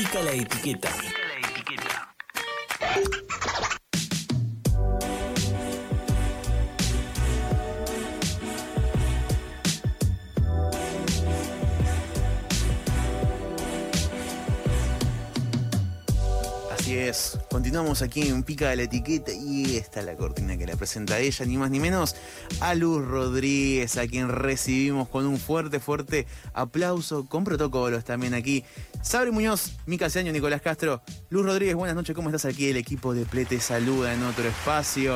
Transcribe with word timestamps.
Pica 0.00 0.22
la 0.22 0.32
etiqueta. 0.32 0.88
Así 2.80 3.69
continuamos 17.50 18.02
aquí 18.02 18.28
en 18.28 18.42
Pica 18.42 18.70
de 18.70 18.76
la 18.76 18.82
Etiqueta 18.82 19.32
y 19.32 19.76
esta 19.76 20.00
es 20.00 20.06
la 20.06 20.16
cortina 20.16 20.56
que 20.56 20.66
la 20.66 20.76
presenta 20.76 21.18
ella, 21.18 21.44
ni 21.44 21.56
más 21.56 21.70
ni 21.70 21.80
menos, 21.80 22.14
a 22.60 22.74
Luz 22.74 23.04
Rodríguez, 23.04 23.96
a 23.96 24.06
quien 24.06 24.28
recibimos 24.28 25.08
con 25.08 25.26
un 25.26 25.38
fuerte, 25.38 25.80
fuerte 25.80 26.26
aplauso, 26.52 27.26
con 27.26 27.44
protocolos 27.44 28.04
también 28.04 28.34
aquí. 28.34 28.64
Sabri 29.02 29.30
Muñoz, 29.30 29.72
Mica 29.86 30.08
Seaño, 30.08 30.32
Nicolás 30.32 30.62
Castro, 30.62 31.02
Luz 31.30 31.44
Rodríguez, 31.44 31.74
buenas 31.74 31.96
noches, 31.96 32.14
¿cómo 32.14 32.28
estás 32.28 32.44
aquí? 32.44 32.68
El 32.70 32.76
equipo 32.76 33.14
de 33.14 33.24
Ple 33.24 33.44
te 33.44 33.60
saluda 33.60 34.14
en 34.14 34.22
otro 34.22 34.46
espacio. 34.46 35.14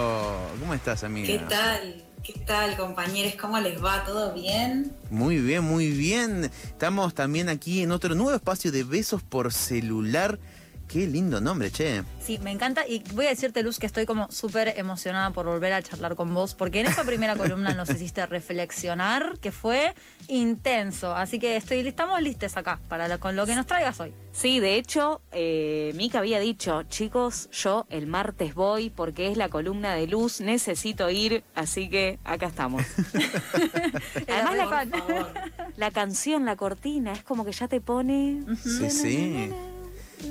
¿Cómo 0.59 0.75
estás, 0.75 1.05
amiga? 1.05 1.27
¿Qué 1.27 1.39
tal? 1.49 2.05
¿Qué 2.25 2.33
tal, 2.47 2.75
compañeros? 2.79 3.35
¿Cómo 3.39 3.61
les 3.61 3.85
va? 3.85 4.03
¿Todo 4.05 4.33
bien? 4.33 4.91
Muy 5.11 5.39
bien, 5.39 5.63
muy 5.63 5.91
bien. 5.91 6.51
Estamos 6.65 7.13
también 7.13 7.51
aquí 7.51 7.83
en 7.83 7.93
otro 7.93 8.15
nuevo 8.15 8.35
espacio 8.35 8.73
de 8.73 8.83
besos 8.83 9.23
por 9.23 9.53
celular. 9.53 10.39
Qué 10.89 11.07
lindo 11.09 11.41
nombre, 11.41 11.71
che. 11.73 12.03
Sí, 12.21 12.39
me 12.39 12.53
encanta 12.53 12.87
y 12.87 13.03
voy 13.15 13.27
a 13.27 13.31
decirte, 13.31 13.63
Luz, 13.63 13.79
que 13.81 13.87
estoy 13.87 14.07
como 14.07 14.31
súper 14.31 14.75
emocionada 14.77 15.31
por 15.31 15.47
volver 15.47 15.73
a 15.73 15.83
charlar 15.83 16.15
con 16.15 16.33
vos, 16.33 16.55
porque 16.55 16.81
en 16.81 16.87
esta 16.87 17.03
primera 17.03 17.35
columna 17.37 17.75
nos 17.75 17.91
hiciste 17.91 18.25
reflexionar, 18.27 19.39
que 19.41 19.51
fue 19.51 19.95
intenso. 20.29 21.15
Así 21.17 21.39
que 21.41 21.57
estoy, 21.57 21.81
estamos 21.87 22.23
listos 22.23 22.57
acá 22.57 22.79
para 22.89 23.09
lo- 23.09 23.19
con 23.19 23.35
lo 23.35 23.45
que 23.45 23.55
nos 23.57 23.67
traigas 23.67 23.99
hoy. 23.99 24.13
Sí, 24.33 24.61
de 24.61 24.77
hecho, 24.77 25.21
eh, 25.33 25.93
Mika 25.97 26.19
había 26.21 26.39
dicho, 26.39 26.83
chicos, 26.85 27.49
yo 27.51 27.87
el 27.91 28.07
martes 28.07 28.55
voy 28.55 28.91
porque 28.91 29.31
es 29.31 29.37
la 29.37 29.49
columna 29.49 29.95
de 29.95 30.07
luz, 30.07 30.41
necesito 30.41 31.11
ir, 31.11 31.43
así 31.57 31.89
que 31.89 32.19
acá 32.25 32.47
estamos. 32.47 32.83
Además, 34.29 34.87
la, 34.89 35.33
la 35.77 35.91
canción, 35.91 36.45
la 36.45 36.57
cortina, 36.57 37.13
es 37.13 37.23
como 37.23 37.45
que 37.45 37.53
ya 37.53 37.69
te 37.69 37.81
pone... 37.81 38.43
Sí, 38.63 38.91
sí. 38.91 39.51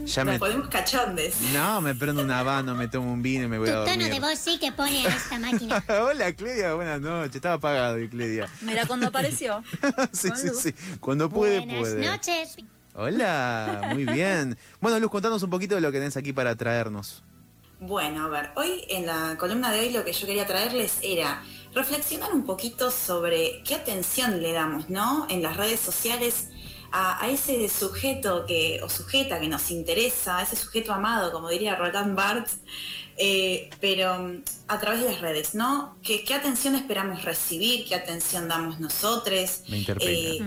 Ya 0.06 0.24
Nos 0.24 0.34
me... 0.34 0.40
ponemos 0.40 0.68
cachondes. 0.70 1.36
No, 1.54 1.82
me 1.82 1.94
prendo 1.96 2.22
un 2.24 2.32
habano, 2.32 2.76
me 2.76 2.88
tomo 2.88 3.12
un 3.12 3.22
vino 3.22 3.46
y 3.46 3.48
me 3.48 3.58
voy 3.58 3.68
Tu 3.70 3.74
a 3.76 3.86
tono 3.86 3.90
dormir. 3.92 4.12
de 4.14 4.20
voz 4.20 4.40
sí 4.40 4.58
que 4.60 4.72
pone 4.72 5.06
a 5.06 5.10
esta 5.16 5.40
máquina. 5.40 5.84
Hola, 6.04 6.34
Cledia, 6.34 6.74
buenas 6.74 7.00
noches. 7.02 7.36
Estaba 7.36 7.56
apagado, 7.56 8.00
y 8.00 8.08
Cledia. 8.10 8.50
Mira, 8.62 8.86
cuando 8.86 9.08
apareció. 9.08 9.64
sí, 10.12 10.30
sí, 10.36 10.48
Luz. 10.48 10.60
sí. 10.60 10.74
Cuando 11.00 11.30
puede, 11.30 11.60
Buenas 11.60 11.80
puede. 11.80 12.06
noches. 12.08 12.56
Hola, 12.96 13.90
muy 13.94 14.06
bien. 14.06 14.58
Bueno, 14.80 15.00
Luz, 15.00 15.10
contanos 15.12 15.42
un 15.44 15.50
poquito 15.50 15.76
de 15.76 15.82
lo 15.82 15.92
que 15.92 15.98
tenés 16.00 16.16
aquí 16.18 16.32
para 16.34 16.56
traernos. 16.56 17.24
Bueno, 17.80 18.26
a 18.26 18.30
ver, 18.30 18.52
hoy 18.56 18.86
en 18.90 19.06
la 19.06 19.36
columna 19.38 19.72
de 19.72 19.82
hoy 19.82 19.90
lo 19.92 20.06
que 20.06 20.14
yo 20.14 20.26
quería 20.26 20.46
traerles 20.48 21.00
era 21.02 21.44
reflexionar 21.76 22.32
un 22.32 22.46
poquito 22.46 22.92
sobre 22.92 23.62
qué 23.66 23.76
atención 23.76 24.42
le 24.42 24.54
damos, 24.54 24.90
¿no? 24.90 25.28
En 25.30 25.42
las 25.42 25.58
redes 25.58 25.80
sociales 25.82 26.48
a, 26.94 27.24
a 27.24 27.30
ese 27.30 27.68
sujeto 27.70 28.46
que, 28.46 28.80
o 28.84 28.90
sujeta 28.90 29.40
que 29.40 29.48
nos 29.50 29.72
interesa, 29.72 30.38
a 30.38 30.44
ese 30.44 30.56
sujeto 30.56 30.94
amado, 30.94 31.32
como 31.32 31.50
diría 31.50 31.76
Roland 31.76 32.16
Barthes, 32.16 32.60
eh, 33.18 33.70
pero 33.82 34.18
mm, 34.20 34.44
a 34.68 34.80
través 34.80 35.02
de 35.02 35.12
las 35.12 35.22
redes, 35.22 35.56
¿no? 35.56 35.98
¿Qué, 36.04 36.24
qué 36.24 36.34
atención 36.36 36.76
esperamos 36.76 37.24
recibir? 37.24 37.86
¿Qué 37.88 37.96
atención 37.96 38.48
damos 38.48 38.80
nosotros? 38.80 39.64
Me 39.68 39.78
interpela. 39.80 40.12
Eh, 40.12 40.40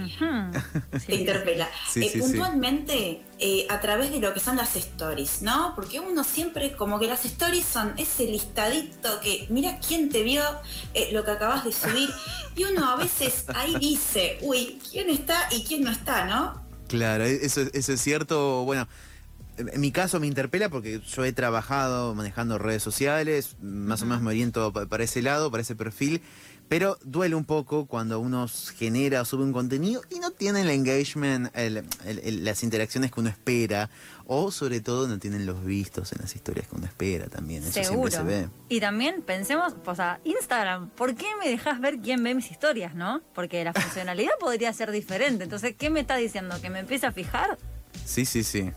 te 1.07 1.15
interpela. 1.17 1.69
Sí, 1.89 2.01
Eh, 2.01 2.11
sí, 2.11 2.11
sí. 2.13 2.21
puntualmente, 2.21 3.26
eh, 3.39 3.67
a 3.69 3.81
través 3.81 4.11
de 4.11 4.19
lo 4.19 4.33
que 4.33 4.41
son 4.41 4.57
las 4.57 4.77
stories, 4.77 5.43
¿no? 5.43 5.73
Porque 5.75 6.01
uno 6.01 6.25
siempre, 6.25 6.73
como 6.73 6.99
que 6.99 7.07
las 7.07 7.25
stories 7.25 7.65
son 7.67 7.93
ese 7.99 8.25
listadito 8.27 9.21
que, 9.21 9.47
mira 9.51 9.79
quién 9.87 10.09
te 10.09 10.23
vio 10.23 10.43
eh, 10.95 11.11
lo 11.13 11.25
que 11.25 11.33
acabas 11.33 11.65
de 11.65 11.73
subir, 11.73 12.09
y 12.57 12.65
uno 12.65 12.89
a 12.91 12.97
veces 12.97 13.45
ahí 13.55 13.77
dice, 13.79 14.39
uy, 14.43 14.79
¿quién 14.91 15.11
está 15.11 15.49
y 15.51 15.65
quién 15.65 15.83
no 15.85 15.91
está, 15.91 16.25
no? 16.25 16.65
Claro, 16.89 17.25
e-, 17.25 17.45
eso, 17.45 17.63
eso 17.73 17.93
es 17.93 18.01
cierto. 18.01 18.65
Bueno, 18.65 18.89
en 19.59 19.81
mi 19.81 19.91
caso 19.91 20.21
me 20.21 20.27
interpela 20.27 20.69
porque 20.69 21.01
yo 21.01 21.25
he 21.25 21.33
trabajado 21.33 22.15
manejando 22.15 22.59
redes 22.59 22.83
sociales, 22.83 23.57
más 23.61 24.03
o 24.03 24.07
menos 24.07 24.23
me 24.23 24.29
oriento 24.31 24.73
pa- 24.73 24.87
para 24.87 25.05
ese 25.05 25.21
lado, 25.23 25.51
para 25.51 25.63
ese 25.63 25.75
perfil, 25.75 26.23
pero 26.69 26.99
duele 27.05 27.35
un 27.37 27.45
poco 27.45 27.87
cuando 27.87 28.19
uno 28.19 28.49
genera 28.77 29.23
o 29.23 29.25
sube 29.25 29.45
un 29.45 29.53
contenido 29.53 30.03
y 30.11 30.19
no 30.19 30.31
tiene 30.33 30.63
el 30.63 30.71
engagement, 30.71 31.51
el- 31.57 31.85
el- 32.05 32.19
el- 32.21 32.45
las 32.45 32.63
interacciones 32.63 33.13
que 33.13 33.21
uno 33.21 33.29
espera, 33.29 33.89
o 34.27 34.51
sobre 34.51 34.81
todo 34.81 35.07
no 35.07 35.19
tienen 35.21 35.47
los 35.47 35.65
vistos 35.65 36.11
en 36.13 36.19
las 36.23 36.35
historias 36.35 36.67
que 36.67 36.75
uno 36.75 36.87
espera 36.87 37.29
también. 37.29 37.63
Eso 37.63 37.73
Seguro. 37.85 38.11
siempre 38.11 38.35
se 38.35 38.43
ve. 38.47 38.49
Y 38.69 38.81
también 38.81 39.23
pensemos, 39.23 39.75
o 39.85 39.95
sea, 39.95 40.19
Instagram, 40.25 40.91
¿por 40.91 41.15
qué 41.15 41.27
me 41.39 41.49
dejas 41.49 41.81
ver 41.81 41.99
quién 42.01 42.23
ve 42.25 42.35
mis 42.35 42.51
historias, 42.51 42.95
no? 42.97 43.23
Porque 43.35 43.63
la 43.63 43.73
funcionalidad 44.05 44.33
podría 44.41 44.73
ser 44.73 44.91
diferente. 44.91 45.45
Entonces, 45.45 45.75
¿qué 45.79 45.91
me 45.91 46.01
está 46.01 46.17
diciendo? 46.17 46.61
¿Que 46.61 46.71
me 46.71 46.81
empiece 46.81 47.07
a 47.07 47.13
fijar? 47.13 47.59
Sí, 48.05 48.25
sí, 48.25 48.43
sí. 48.43 48.73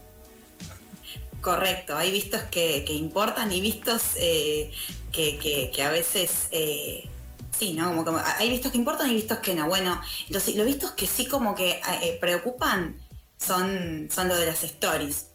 Correcto, 1.42 1.96
hay 1.96 2.12
vistos 2.12 2.42
que, 2.52 2.84
que 2.86 2.94
importan 2.94 3.52
y 3.52 3.62
vistos 3.62 4.02
eh, 4.18 4.72
que, 5.12 5.40
que- 5.40 5.72
que 5.74 5.84
a 5.84 5.90
veces... 5.90 6.48
eh, 6.52 7.10
Sí, 7.58 7.74
¿no? 7.74 7.88
Como, 7.90 8.06
como- 8.06 8.22
hay 8.38 8.50
vistos 8.50 8.72
que 8.72 8.78
importan 8.78 9.10
y 9.10 9.16
vistos 9.16 9.40
que 9.40 9.54
no. 9.56 9.68
Bueno, 9.68 10.00
entonces 10.28 10.56
los 10.56 10.66
vistos 10.66 10.92
que 10.92 11.08
sí 11.08 11.26
como 11.26 11.56
que 11.56 11.82
eh, 12.02 12.18
preocupan 12.22 12.98
son, 13.38 14.08
son 14.12 14.28
lo 14.28 14.36
de 14.38 14.46
las 14.46 14.64
stories. 14.64 15.28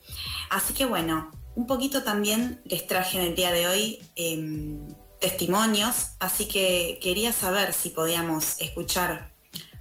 Así 0.51 0.75
que 0.75 0.87
bueno, 0.87 1.31
un 1.55 1.67
poquito 1.67 2.03
también 2.03 2.61
les 2.65 2.87
traje 2.87 3.19
en 3.19 3.25
el 3.25 3.35
día 3.35 3.53
de 3.53 3.67
hoy 3.67 4.03
em, 4.17 4.87
testimonios, 5.21 6.11
así 6.19 6.47
que 6.47 6.99
quería 7.03 7.33
saber 7.33 7.73
si 7.73 7.91
podíamos 7.91 8.61
escuchar 8.61 9.33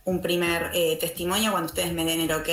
un 0.05 0.21
primer 0.21 0.71
eh, 0.73 0.97
testimonio 0.99 1.51
cuando 1.51 1.67
ustedes 1.67 1.93
me 1.93 2.05
den 2.05 2.21
el 2.21 2.31
ok, 2.31 2.49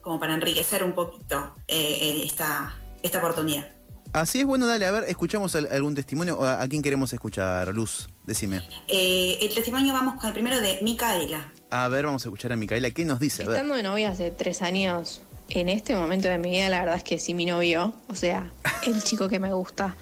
como 0.00 0.18
para 0.18 0.34
enriquecer 0.34 0.82
un 0.84 0.92
poquito 0.94 1.54
eh, 1.68 2.22
esta, 2.24 2.76
esta 3.02 3.18
oportunidad. 3.18 3.68
Así 4.12 4.40
es, 4.40 4.44
bueno, 4.46 4.66
dale, 4.66 4.86
a 4.86 4.90
ver, 4.90 5.04
escuchamos 5.08 5.54
al- 5.54 5.68
algún 5.70 5.94
testimonio. 5.94 6.38
o 6.38 6.44
¿A, 6.44 6.60
a 6.62 6.68
quién 6.68 6.82
queremos 6.82 7.12
escuchar, 7.12 7.68
Luz? 7.68 8.08
Decime. 8.24 8.60
Eh, 8.88 9.38
el 9.40 9.54
testimonio 9.54 9.92
vamos 9.92 10.16
con 10.20 10.26
el 10.28 10.32
primero 10.32 10.60
de 10.60 10.78
Micaela. 10.82 11.52
A 11.70 11.86
ver, 11.88 12.06
vamos 12.06 12.24
a 12.24 12.28
escuchar 12.28 12.52
a 12.52 12.56
Micaela. 12.56 12.90
¿Qué 12.90 13.04
nos 13.04 13.20
dice? 13.20 13.44
A 13.44 13.46
ver. 13.46 13.54
Estando 13.56 13.76
de 13.76 13.84
novia 13.84 14.10
hace 14.10 14.32
tres 14.32 14.62
años, 14.62 15.22
en 15.48 15.68
este 15.68 15.94
momento 15.94 16.28
de 16.28 16.38
mi 16.38 16.50
vida, 16.50 16.68
la 16.68 16.80
verdad 16.80 16.96
es 16.96 17.04
que 17.04 17.20
si 17.20 17.34
mi 17.34 17.46
novio, 17.46 17.94
o 18.08 18.14
sea, 18.16 18.50
el 18.86 19.00
chico 19.04 19.28
que 19.28 19.38
me 19.38 19.52
gusta, 19.52 19.94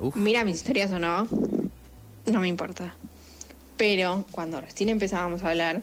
Uf. 0.00 0.16
mira 0.16 0.42
mis 0.44 0.56
historias 0.56 0.90
o 0.92 0.98
no, 0.98 1.28
no 2.26 2.40
me 2.40 2.48
importa. 2.48 2.94
Pero 3.76 4.24
cuando 4.30 4.58
recién 4.62 4.88
empezábamos 4.88 5.42
a 5.42 5.50
hablar, 5.50 5.82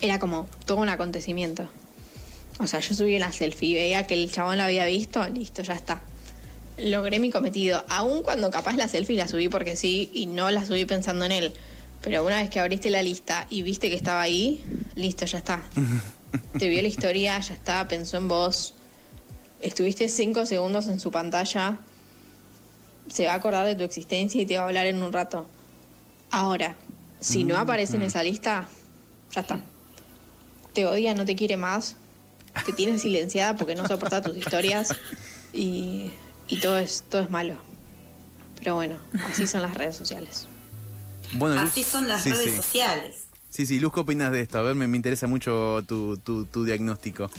era 0.00 0.18
como 0.18 0.48
todo 0.64 0.78
un 0.78 0.88
acontecimiento. 0.88 1.68
O 2.58 2.66
sea, 2.66 2.80
yo 2.80 2.94
subí 2.94 3.16
una 3.16 3.32
selfie, 3.32 3.74
veía 3.74 4.06
que 4.06 4.14
el 4.14 4.32
chabón 4.32 4.56
la 4.56 4.64
había 4.64 4.86
visto, 4.86 5.26
listo, 5.28 5.62
ya 5.62 5.74
está. 5.74 6.00
Logré 6.78 7.18
mi 7.18 7.30
cometido, 7.30 7.84
aun 7.88 8.22
cuando 8.22 8.50
capaz 8.50 8.74
la 8.74 8.88
selfie 8.88 9.16
la 9.16 9.26
subí 9.26 9.48
porque 9.48 9.76
sí 9.76 10.10
y 10.12 10.26
no 10.26 10.50
la 10.50 10.64
subí 10.64 10.84
pensando 10.84 11.24
en 11.24 11.32
él. 11.32 11.52
Pero 12.00 12.24
una 12.24 12.40
vez 12.40 12.50
que 12.50 12.60
abriste 12.60 12.90
la 12.90 13.02
lista 13.02 13.46
y 13.50 13.62
viste 13.62 13.90
que 13.90 13.96
estaba 13.96 14.22
ahí, 14.22 14.64
listo, 14.94 15.26
ya 15.26 15.38
está. 15.38 15.62
Te 16.58 16.68
vio 16.68 16.80
la 16.80 16.88
historia, 16.88 17.38
ya 17.40 17.54
está, 17.54 17.88
pensó 17.88 18.16
en 18.16 18.28
vos. 18.28 18.74
Estuviste 19.60 20.08
cinco 20.08 20.46
segundos 20.46 20.86
en 20.86 21.00
su 21.00 21.10
pantalla. 21.10 21.78
Se 23.08 23.26
va 23.26 23.32
a 23.32 23.36
acordar 23.36 23.66
de 23.66 23.74
tu 23.74 23.82
existencia 23.82 24.40
y 24.40 24.46
te 24.46 24.56
va 24.56 24.62
a 24.62 24.66
hablar 24.66 24.86
en 24.86 25.02
un 25.02 25.12
rato. 25.12 25.48
Ahora, 26.30 26.76
si 27.18 27.42
no 27.42 27.56
aparece 27.56 27.96
en 27.96 28.02
esa 28.02 28.22
lista, 28.22 28.68
ya 29.34 29.40
está. 29.40 29.60
Te 30.72 30.86
odia, 30.86 31.14
no 31.14 31.24
te 31.24 31.34
quiere 31.34 31.56
más. 31.56 31.96
Te 32.64 32.72
tiene 32.72 32.98
silenciada 32.98 33.56
porque 33.56 33.74
no 33.74 33.88
soporta 33.88 34.22
tus 34.22 34.36
historias. 34.36 34.94
Y, 35.52 36.10
y 36.48 36.56
todo, 36.60 36.78
es, 36.78 37.04
todo 37.08 37.22
es 37.22 37.30
malo. 37.30 37.56
Pero 38.58 38.74
bueno, 38.74 38.96
así 39.30 39.46
son 39.46 39.62
las 39.62 39.74
redes 39.74 39.96
sociales. 39.96 40.48
Bueno, 41.32 41.56
Luz- 41.60 41.70
Así 41.70 41.84
son 41.84 42.08
las 42.08 42.22
sí, 42.22 42.30
redes 42.32 42.50
sí. 42.50 42.56
sociales. 42.56 43.24
Sí, 43.50 43.66
sí, 43.66 43.78
Luz, 43.80 43.92
¿qué 43.92 44.00
opinas 44.00 44.32
de 44.32 44.40
esto? 44.42 44.58
A 44.58 44.62
ver, 44.62 44.74
me, 44.74 44.86
me 44.88 44.96
interesa 44.96 45.26
mucho 45.26 45.82
tu, 45.86 46.16
tu, 46.18 46.44
tu 46.46 46.64
diagnóstico. 46.64 47.30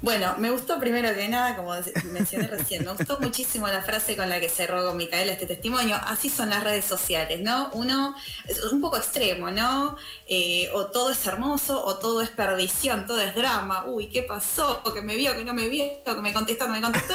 Bueno, 0.00 0.34
me 0.38 0.50
gustó 0.50 0.78
primero 0.78 1.12
que 1.14 1.28
nada, 1.28 1.56
como 1.56 1.74
mencioné 2.12 2.46
recién, 2.46 2.84
me 2.84 2.92
gustó 2.92 3.18
muchísimo 3.20 3.66
la 3.66 3.82
frase 3.82 4.16
con 4.16 4.28
la 4.28 4.38
que 4.40 4.48
cerró 4.48 4.86
con 4.86 4.96
Micaela 4.96 5.32
este 5.32 5.46
testimonio. 5.46 5.96
Así 6.02 6.30
son 6.30 6.50
las 6.50 6.62
redes 6.62 6.84
sociales, 6.84 7.40
¿no? 7.40 7.68
Uno 7.72 8.14
es 8.46 8.62
un 8.64 8.80
poco 8.80 8.96
extremo, 8.96 9.50
¿no? 9.50 9.96
Eh, 10.28 10.70
o 10.72 10.86
todo 10.86 11.10
es 11.10 11.26
hermoso 11.26 11.84
o 11.84 11.96
todo 11.98 12.22
es 12.22 12.30
perdición, 12.30 13.06
todo 13.06 13.20
es 13.20 13.34
drama. 13.34 13.84
Uy, 13.86 14.06
¿qué 14.08 14.22
pasó? 14.22 14.82
Que 14.94 15.02
me 15.02 15.16
vio, 15.16 15.34
que 15.36 15.44
no 15.44 15.52
me 15.52 15.68
vio, 15.68 15.84
que 16.04 16.14
me 16.22 16.32
contestó, 16.32 16.66
no 16.68 16.74
me 16.74 16.80
contestó. 16.80 17.14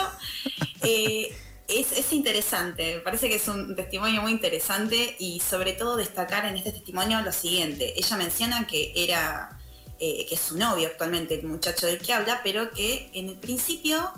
Eh, 0.84 1.36
es, 1.68 1.92
es 1.94 2.12
interesante, 2.12 2.96
me 2.96 3.00
parece 3.02 3.30
que 3.30 3.36
es 3.36 3.48
un 3.48 3.76
testimonio 3.76 4.22
muy 4.22 4.32
interesante 4.32 5.16
y 5.20 5.40
sobre 5.40 5.74
todo 5.74 5.96
destacar 5.96 6.46
en 6.46 6.58
este 6.58 6.72
testimonio 6.72 7.22
lo 7.22 7.32
siguiente. 7.32 7.94
Ella 7.98 8.18
menciona 8.18 8.68
que 8.68 8.92
era 8.96 9.58
eh, 10.00 10.26
que 10.28 10.36
es 10.36 10.42
su 10.42 10.58
novio 10.58 10.88
actualmente, 10.90 11.36
el 11.36 11.46
muchacho 11.48 11.86
del 11.88 12.00
que 12.00 12.12
habla, 12.14 12.42
pero 12.44 12.72
que 12.72 13.10
en 13.14 13.30
el 13.30 13.36
principio, 13.36 14.12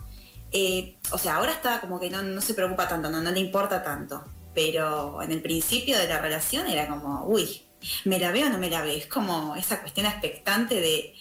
eh, 0.52 0.96
o 1.12 1.18
sea, 1.20 1.36
ahora 1.36 1.52
está 1.52 1.82
como 1.82 2.00
que 2.00 2.10
no, 2.10 2.24
no 2.24 2.42
se 2.42 2.56
preocupa 2.56 2.88
tanto, 2.88 3.12
no, 3.12 3.22
no 3.22 3.30
le 3.32 3.40
importa 3.40 3.84
tanto, 3.84 4.24
pero 4.56 5.22
en 5.22 5.32
el 5.32 5.42
principio 5.44 5.98
de 6.00 6.08
la 6.08 6.20
relación 6.20 6.66
era 6.68 6.88
como, 6.88 7.26
uy, 7.28 7.62
¿me 8.06 8.18
la 8.18 8.32
veo 8.32 8.48
o 8.48 8.50
no 8.50 8.58
me 8.58 8.72
la 8.72 8.82
veo? 8.82 8.98
Es 8.98 9.06
como 9.06 9.56
esa 9.56 9.82
cuestión 9.82 10.08
expectante 10.08 10.76
de, 10.82 11.14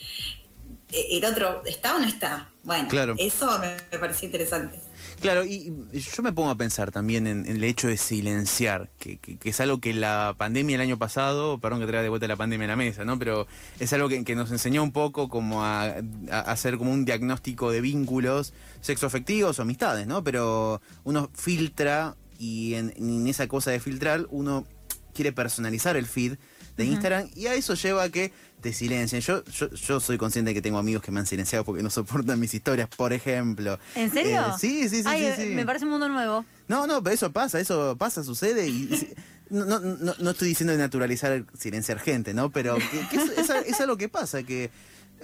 ¿el 0.92 1.24
otro 1.26 1.62
está 1.66 1.96
o 1.96 1.98
no 1.98 2.06
está? 2.06 2.48
Bueno, 2.62 2.88
Claro. 2.88 3.14
eso 3.18 3.58
me, 3.58 3.76
me 3.92 3.98
pareció 3.98 4.24
interesante. 4.26 4.78
Claro, 5.20 5.44
y 5.44 5.72
yo 5.92 6.22
me 6.22 6.32
pongo 6.32 6.50
a 6.50 6.54
pensar 6.56 6.90
también 6.90 7.26
en, 7.26 7.46
en 7.46 7.56
el 7.56 7.64
hecho 7.64 7.88
de 7.88 7.96
silenciar, 7.96 8.90
que, 8.98 9.16
que- 9.18 9.36
que 9.38 9.50
es 9.50 9.60
algo 9.60 9.80
que 9.80 9.94
la 9.94 10.34
pandemia 10.36 10.74
el 10.76 10.82
año 10.82 10.98
pasado, 10.98 11.58
perdón 11.58 11.80
que 11.80 11.86
traiga 11.86 12.02
de 12.02 12.08
vuelta 12.10 12.26
la 12.28 12.36
pandemia 12.36 12.66
a 12.66 12.68
la 12.68 12.76
mesa, 12.76 13.04
¿no? 13.04 13.18
Pero 13.18 13.46
es 13.80 13.92
algo 13.94 14.08
que, 14.08 14.34
nos 14.34 14.50
enseñó 14.50 14.82
un 14.82 14.92
poco 14.92 15.28
como 15.28 15.64
a, 15.64 15.94
hacer 16.30 16.76
como 16.76 16.92
un 16.92 17.04
diagnóstico 17.04 17.70
de 17.70 17.80
vínculos 17.80 18.52
sexoafectivos 18.82 19.58
o 19.58 19.62
amistades, 19.62 20.06
¿no? 20.06 20.22
Pero 20.22 20.82
uno 21.04 21.30
filtra 21.34 22.16
y 22.38 22.74
en, 22.74 22.92
en 22.96 23.26
esa 23.26 23.48
cosa 23.48 23.70
de 23.70 23.80
filtrar 23.80 24.26
uno 24.30 24.66
quiere 25.14 25.32
personalizar 25.32 25.96
el 25.96 26.06
feed 26.06 26.36
de 26.76 26.84
Instagram 26.84 27.28
y 27.34 27.46
a 27.46 27.54
eso 27.54 27.74
lleva 27.74 28.02
a 28.02 28.08
que 28.08 28.32
te 28.60 28.72
silencien. 28.72 29.20
Yo, 29.20 29.44
yo, 29.44 29.70
yo 29.70 30.00
soy 30.00 30.18
consciente 30.18 30.50
de 30.50 30.54
que 30.54 30.62
tengo 30.62 30.78
amigos 30.78 31.02
que 31.02 31.10
me 31.10 31.20
han 31.20 31.26
silenciado 31.26 31.64
porque 31.64 31.82
no 31.82 31.90
soportan 31.90 32.40
mis 32.40 32.54
historias, 32.54 32.88
por 32.88 33.12
ejemplo. 33.12 33.78
¿En 33.94 34.10
serio? 34.12 34.40
Eh, 34.40 34.52
sí, 34.58 34.88
sí, 34.88 35.02
sí, 35.02 35.08
Ay, 35.08 35.20
sí, 35.20 35.26
eh, 35.26 35.34
sí. 35.36 35.54
Me 35.54 35.66
parece 35.66 35.84
un 35.84 35.92
mundo 35.92 36.08
nuevo. 36.08 36.44
No, 36.68 36.86
no, 36.86 37.02
pero 37.02 37.14
eso 37.14 37.32
pasa, 37.32 37.60
eso 37.60 37.96
pasa, 37.96 38.24
sucede 38.24 38.68
y... 38.68 39.14
no, 39.50 39.64
no, 39.64 39.80
no, 39.80 40.14
no 40.18 40.30
estoy 40.30 40.48
diciendo 40.48 40.72
de 40.72 40.78
naturalizar 40.78 41.44
silenciar 41.56 41.98
gente, 41.98 42.32
¿no? 42.34 42.50
Pero 42.50 42.76
que, 42.76 43.08
que 43.10 43.16
es, 43.16 43.50
es, 43.50 43.50
es 43.50 43.80
algo 43.80 43.96
que 43.96 44.08
pasa, 44.08 44.42
que 44.42 44.70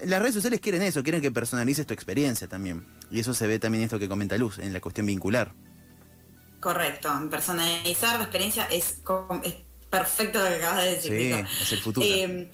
las 0.05 0.20
redes 0.20 0.35
sociales 0.35 0.61
quieren 0.61 0.82
eso, 0.82 1.02
quieren 1.02 1.20
que 1.20 1.31
personalices 1.31 1.87
tu 1.87 1.94
experiencia 1.94 2.47
también. 2.47 2.87
Y 3.11 3.20
eso 3.20 3.35
se 3.35 3.47
ve 3.47 3.58
también 3.58 3.82
en 3.82 3.87
esto 3.87 3.99
que 3.99 4.08
comenta 4.08 4.37
Luz, 4.38 4.58
en 4.58 4.73
la 4.73 4.81
cuestión 4.81 5.06
vincular. 5.06 5.52
Correcto, 6.61 7.11
personalizar 7.31 8.19
la 8.19 8.25
experiencia 8.25 8.64
es 8.64 9.00
perfecto 9.91 10.39
lo 10.39 10.47
que 10.49 10.55
acabas 10.55 10.85
de 10.85 10.91
decir. 10.95 11.13
Sí, 11.13 11.63
es 11.63 11.73
el 11.73 11.79
futuro. 11.81 12.07
Eh, 12.07 12.51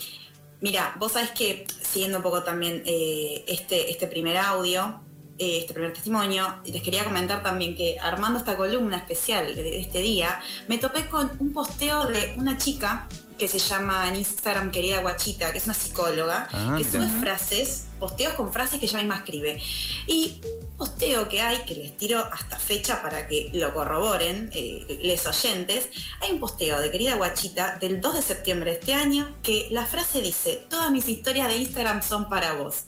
mira, 0.61 0.95
vos 0.99 1.13
sabés 1.13 1.31
que 1.31 1.67
siguiendo 1.83 2.19
un 2.19 2.23
poco 2.23 2.43
también 2.43 2.83
eh, 2.87 3.45
este, 3.47 3.91
este 3.91 4.07
primer 4.07 4.37
audio, 4.39 5.01
eh, 5.39 5.59
este 5.61 5.75
primer 5.75 5.93
testimonio, 5.93 6.61
les 6.65 6.83
quería 6.83 7.05
comentar 7.05 7.43
también 7.43 7.77
que 7.77 7.99
armando 8.01 8.39
esta 8.39 8.57
columna 8.57 8.97
especial 8.97 9.55
de, 9.55 9.63
de 9.63 9.81
este 9.81 10.01
día, 10.01 10.41
me 10.67 10.79
topé 10.79 11.07
con 11.09 11.31
un 11.39 11.53
posteo 11.53 12.07
de 12.07 12.35
una 12.39 12.57
chica 12.57 13.07
que 13.39 13.49
se 13.49 13.59
llama 13.59 14.09
en 14.09 14.17
Instagram 14.17 14.71
querida 14.71 15.03
Guachita, 15.03 15.53
que 15.53 15.59
es 15.59 15.65
una 15.67 15.75
psicóloga, 15.75 16.49
Ah, 16.53 16.77
que 16.79 16.85
mira. 16.85 16.91
sube 17.07 17.21
frases, 17.21 17.85
posteos 17.99 18.35
con 18.35 18.53
frases 18.53 18.79
que 18.79 18.87
ella 18.87 18.99
misma 18.99 19.17
escribe. 19.17 19.61
Y 20.07 20.41
un 20.45 20.77
posteo 20.77 21.29
que 21.29 21.41
hay, 21.41 21.59
que 21.59 21.75
les 21.75 21.97
tiro 21.97 22.19
hasta 22.19 22.59
fecha 22.59 23.03
para 23.03 23.27
que 23.27 23.51
lo 23.53 23.73
corroboren, 23.73 24.51
eh, 24.55 25.01
les 25.03 25.27
oyentes, 25.27 25.89
hay 26.21 26.33
un 26.33 26.41
posteo 26.41 26.81
de 26.81 26.91
querida 26.91 27.17
Guachita 27.17 27.79
del 27.79 28.01
2 28.01 28.15
de 28.15 28.23
septiembre 28.23 28.71
de 28.73 28.79
este 28.79 28.95
año 28.95 29.37
que 29.43 29.69
la 29.71 29.87
frase 29.87 30.21
dice, 30.21 30.67
todas 30.69 30.91
mis 30.91 31.09
historias 31.09 31.49
de 31.49 31.57
Instagram 31.57 32.03
son 32.03 32.29
para 32.29 32.55
vos. 32.55 32.85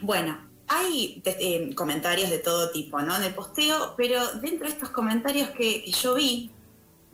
Bueno, 0.00 0.38
hay 0.68 1.22
eh, 1.24 1.74
comentarios 1.74 2.30
de 2.30 2.38
todo 2.38 2.70
tipo, 2.70 3.00
¿no? 3.00 3.16
En 3.16 3.24
el 3.24 3.34
posteo, 3.34 3.94
pero 3.96 4.26
dentro 4.34 4.66
de 4.66 4.72
estos 4.72 4.90
comentarios 4.90 5.50
que 5.50 5.90
yo 5.90 6.14
vi, 6.14 6.50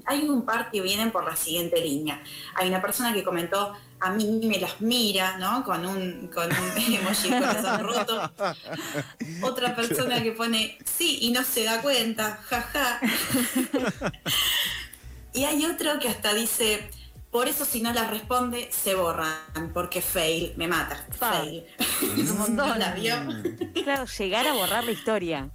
hay 0.08 0.26
un 0.26 0.44
par 0.44 0.70
que 0.70 0.80
vienen 0.80 1.10
por 1.10 1.24
la 1.24 1.36
siguiente 1.36 1.80
línea. 1.80 2.22
Hay 2.54 2.68
una 2.68 2.80
persona 2.80 3.12
que 3.12 3.22
comentó, 3.22 3.74
a 4.00 4.10
mí 4.10 4.40
me 4.42 4.58
las 4.58 4.80
mira, 4.80 5.36
¿no? 5.36 5.62
Con 5.64 5.84
un, 5.84 6.28
con 6.28 6.46
un 6.46 6.94
emoji 6.94 7.28
corazón 7.28 7.80
roto. 7.80 8.32
Otra 9.42 9.76
persona 9.76 10.22
que 10.22 10.32
pone, 10.32 10.78
sí, 10.84 11.18
y 11.20 11.30
no 11.30 11.44
se 11.44 11.64
da 11.64 11.82
cuenta, 11.82 12.38
jaja. 12.44 13.00
y 15.34 15.44
hay 15.44 15.66
otro 15.66 15.98
que 15.98 16.08
hasta 16.08 16.32
dice, 16.32 16.90
por 17.30 17.46
eso 17.46 17.66
si 17.66 17.82
no 17.82 17.92
las 17.92 18.10
responde, 18.10 18.70
se 18.72 18.94
borran, 18.94 19.72
porque 19.74 20.00
fail, 20.00 20.54
me 20.56 20.68
mata. 20.68 21.06
Fail. 21.10 21.66
Un 22.02 22.38
montón. 22.38 22.68
¿No 22.68 22.74
la 22.76 22.92
vio? 22.92 23.14
Claro, 23.84 24.06
llegar 24.06 24.46
a 24.46 24.54
borrar 24.54 24.84
la 24.84 24.92
historia. 24.92 25.50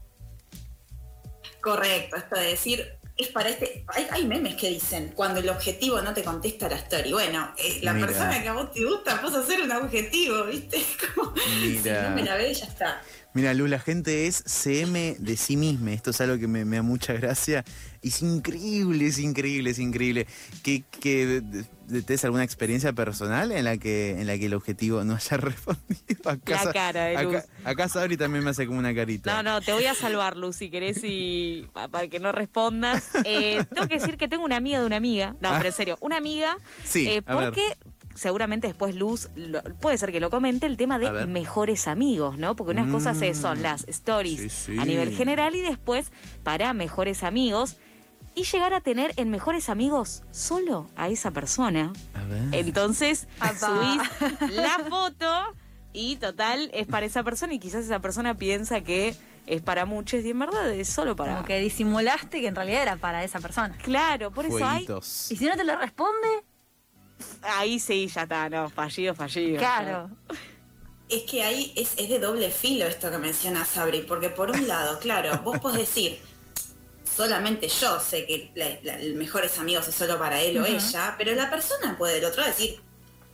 Correcto, 1.60 2.18
esto 2.18 2.36
de 2.36 2.48
decir, 2.48 3.00
es 3.18 3.28
para 3.30 3.50
este. 3.50 3.86
Hay, 3.88 4.08
hay 4.12 4.26
memes 4.26 4.56
que 4.56 4.70
dicen, 4.70 5.12
cuando 5.16 5.40
el 5.40 5.50
objetivo 5.50 6.02
no 6.02 6.14
te 6.14 6.24
contesta 6.24 6.68
la 6.70 6.78
story. 6.78 7.12
Bueno, 7.14 7.54
eh, 7.58 7.80
la 7.82 7.94
Mira. 7.94 8.08
persona 8.08 8.42
que 8.42 8.50
a 8.50 8.54
vos 8.54 8.72
te 8.72 8.84
gusta, 8.84 9.22
vos 9.22 9.34
hacer 9.36 9.62
un 9.62 9.72
objetivo, 9.72 10.46
¿viste? 10.46 10.84
Como, 11.16 11.34
Mira. 11.62 12.04
Si 12.04 12.10
no 12.10 12.16
me 12.16 12.24
la 12.24 12.36
ve, 12.36 12.54
ya 12.54 12.66
está. 12.66 13.02
Mira, 13.34 13.54
Luz, 13.54 13.70
la 13.70 13.80
gente 13.80 14.28
es 14.28 14.44
CM 14.46 15.16
de 15.20 15.38
sí 15.38 15.58
misma. 15.58 15.92
Esto 15.92 16.12
es 16.12 16.22
algo 16.22 16.38
que 16.38 16.48
me, 16.48 16.66
me 16.66 16.78
da 16.78 16.84
mucha 16.84 17.14
gracia. 17.14 17.64
Es 18.04 18.22
increíble, 18.22 19.08
es 19.08 19.18
increíble, 19.20 19.70
es 19.70 19.80
increíble. 19.80 20.28
¿Que, 20.62 20.84
que 21.00 21.26
de- 21.26 21.42
de- 21.88 22.02
¿Tenés 22.02 22.24
alguna 22.26 22.44
experiencia 22.44 22.92
personal 22.94 23.52
en 23.52 23.66
la 23.66 23.78
que 23.78 24.20
en 24.20 24.26
la 24.28 24.38
que 24.38 24.46
el 24.48 24.54
objetivo 24.54 25.04
no 25.04 25.16
haya 25.16 25.38
respondido? 25.38 26.30
Acá, 26.30 26.66
La 26.66 26.74
cara 26.74 27.06
de 27.06 27.24
Luz. 27.24 27.36
acá, 27.36 27.46
acá 27.64 27.90
Sabri 27.90 28.18
también 28.18 28.44
me 28.44 28.50
hace 28.50 28.66
como 28.68 28.80
una 28.80 28.94
carita. 28.94 29.42
No, 29.42 29.44
no, 29.52 29.62
te 29.62 29.72
voy 29.74 29.86
a 29.86 29.94
salvar, 29.94 30.36
Luz, 30.38 30.58
si 30.58 30.70
querés 30.70 31.00
y 31.04 31.68
pa- 31.74 31.88
para 31.88 32.08
que 32.08 32.20
no 32.20 32.32
respondas. 32.32 33.10
Eh, 33.26 33.64
tengo 33.74 33.88
que 33.88 34.00
decir 34.00 34.18
que 34.18 34.28
tengo 34.28 34.44
una 34.44 34.58
amiga 34.58 34.80
de 34.80 34.86
una 34.86 34.98
amiga. 34.98 35.36
No, 35.42 35.50
Ah. 35.50 35.56
pero 35.58 35.70
en 35.70 35.76
serio, 35.76 35.98
una 36.02 36.18
amiga. 36.18 36.58
Sí, 36.84 37.08
eh, 37.08 37.22
ver. 37.22 37.36
porque 37.36 37.62
seguramente 38.16 38.68
después 38.68 38.96
Luz, 38.96 39.30
lo- 39.36 39.62
puede 39.82 39.98
ser 39.98 40.12
que 40.12 40.20
lo 40.20 40.30
comente, 40.30 40.66
el 40.68 40.78
tema 40.78 41.00
de 41.00 41.26
mejores 41.26 41.88
amigos, 41.88 42.38
¿no? 42.38 42.56
Porque 42.56 42.72
unas 42.72 42.90
cosas 42.92 43.22
es- 43.22 43.38
Mm. 43.38 43.42
son 43.42 43.62
las 43.62 43.88
stories 43.88 44.40
Sí, 44.40 44.50
sí. 44.74 44.78
a 44.80 44.86
nivel 44.86 45.16
general 45.16 45.56
y 45.56 45.62
después 45.62 46.12
para 46.44 46.74
mejores 46.74 47.24
amigos. 47.24 47.78
Y 48.36 48.44
llegar 48.44 48.74
a 48.74 48.82
tener 48.82 49.14
en 49.18 49.30
mejores 49.30 49.70
amigos 49.70 50.24
solo 50.32 50.90
a 50.96 51.10
esa 51.10 51.32
persona. 51.32 51.94
A 52.16 52.24
ver. 52.24 52.42
Entonces 52.52 53.28
subís 53.60 54.52
la 54.52 54.80
foto 54.90 55.56
y 55.94 56.16
total 56.16 56.72
es 56.74 56.88
para 56.88 57.06
esa 57.06 57.24
persona 57.24 57.54
y 57.54 57.60
quizás 57.60 57.86
esa 57.86 58.00
persona 58.00 58.36
piensa 58.36 58.82
que 58.82 59.16
es 59.46 59.62
para 59.62 59.86
muchos 59.86 60.24
y 60.24 60.32
en 60.32 60.40
verdad 60.40 60.72
es 60.72 60.90
solo 60.90 61.16
para... 61.16 61.34
Como 61.34 61.46
que 61.46 61.60
disimulaste 61.60 62.42
que 62.42 62.48
en 62.48 62.56
realidad 62.56 62.82
era 62.82 62.96
para 62.96 63.24
esa 63.24 63.40
persona. 63.40 63.78
Claro, 63.78 64.32
por 64.32 64.46
eso 64.46 64.66
hay... 64.66 64.88
Y 65.30 65.36
si 65.36 65.46
no 65.46 65.56
te 65.56 65.64
lo 65.64 65.78
responde, 65.78 66.44
Ahí 67.42 67.80
sí, 67.80 68.08
ya 68.08 68.24
está, 68.24 68.50
no, 68.50 68.70
fallido, 68.70 69.14
fallido. 69.14 69.58
claro. 69.58 70.10
Es 71.10 71.24
que 71.24 71.44
ahí 71.44 71.74
es, 71.76 71.94
es 71.98 72.10
de 72.10 72.20
doble 72.20 72.50
filo 72.50 72.86
esto 72.86 73.12
que 73.12 73.18
menciona 73.18 73.66
Sabri, 73.66 74.02
porque 74.02 74.30
por 74.30 74.50
un 74.50 74.68
lado, 74.68 75.00
claro, 75.00 75.40
vos 75.44 75.60
podés 75.60 75.80
decir, 75.80 76.20
solamente 77.16 77.68
yo 77.68 78.00
sé 78.00 78.26
que 78.26 78.52
la- 78.56 78.78
la- 78.84 79.00
el 79.00 79.16
mejores 79.16 79.58
amigos 79.60 79.88
es 79.88 79.96
solo 79.96 80.18
para 80.20 80.42
él 80.42 80.58
o 80.58 80.66
ella, 80.66 81.16
pero 81.18 81.34
la 81.36 81.50
persona 81.50 81.98
puede 81.98 82.16
del 82.16 82.26
otro 82.26 82.42
lado 82.42 82.54
decir, 82.54 82.80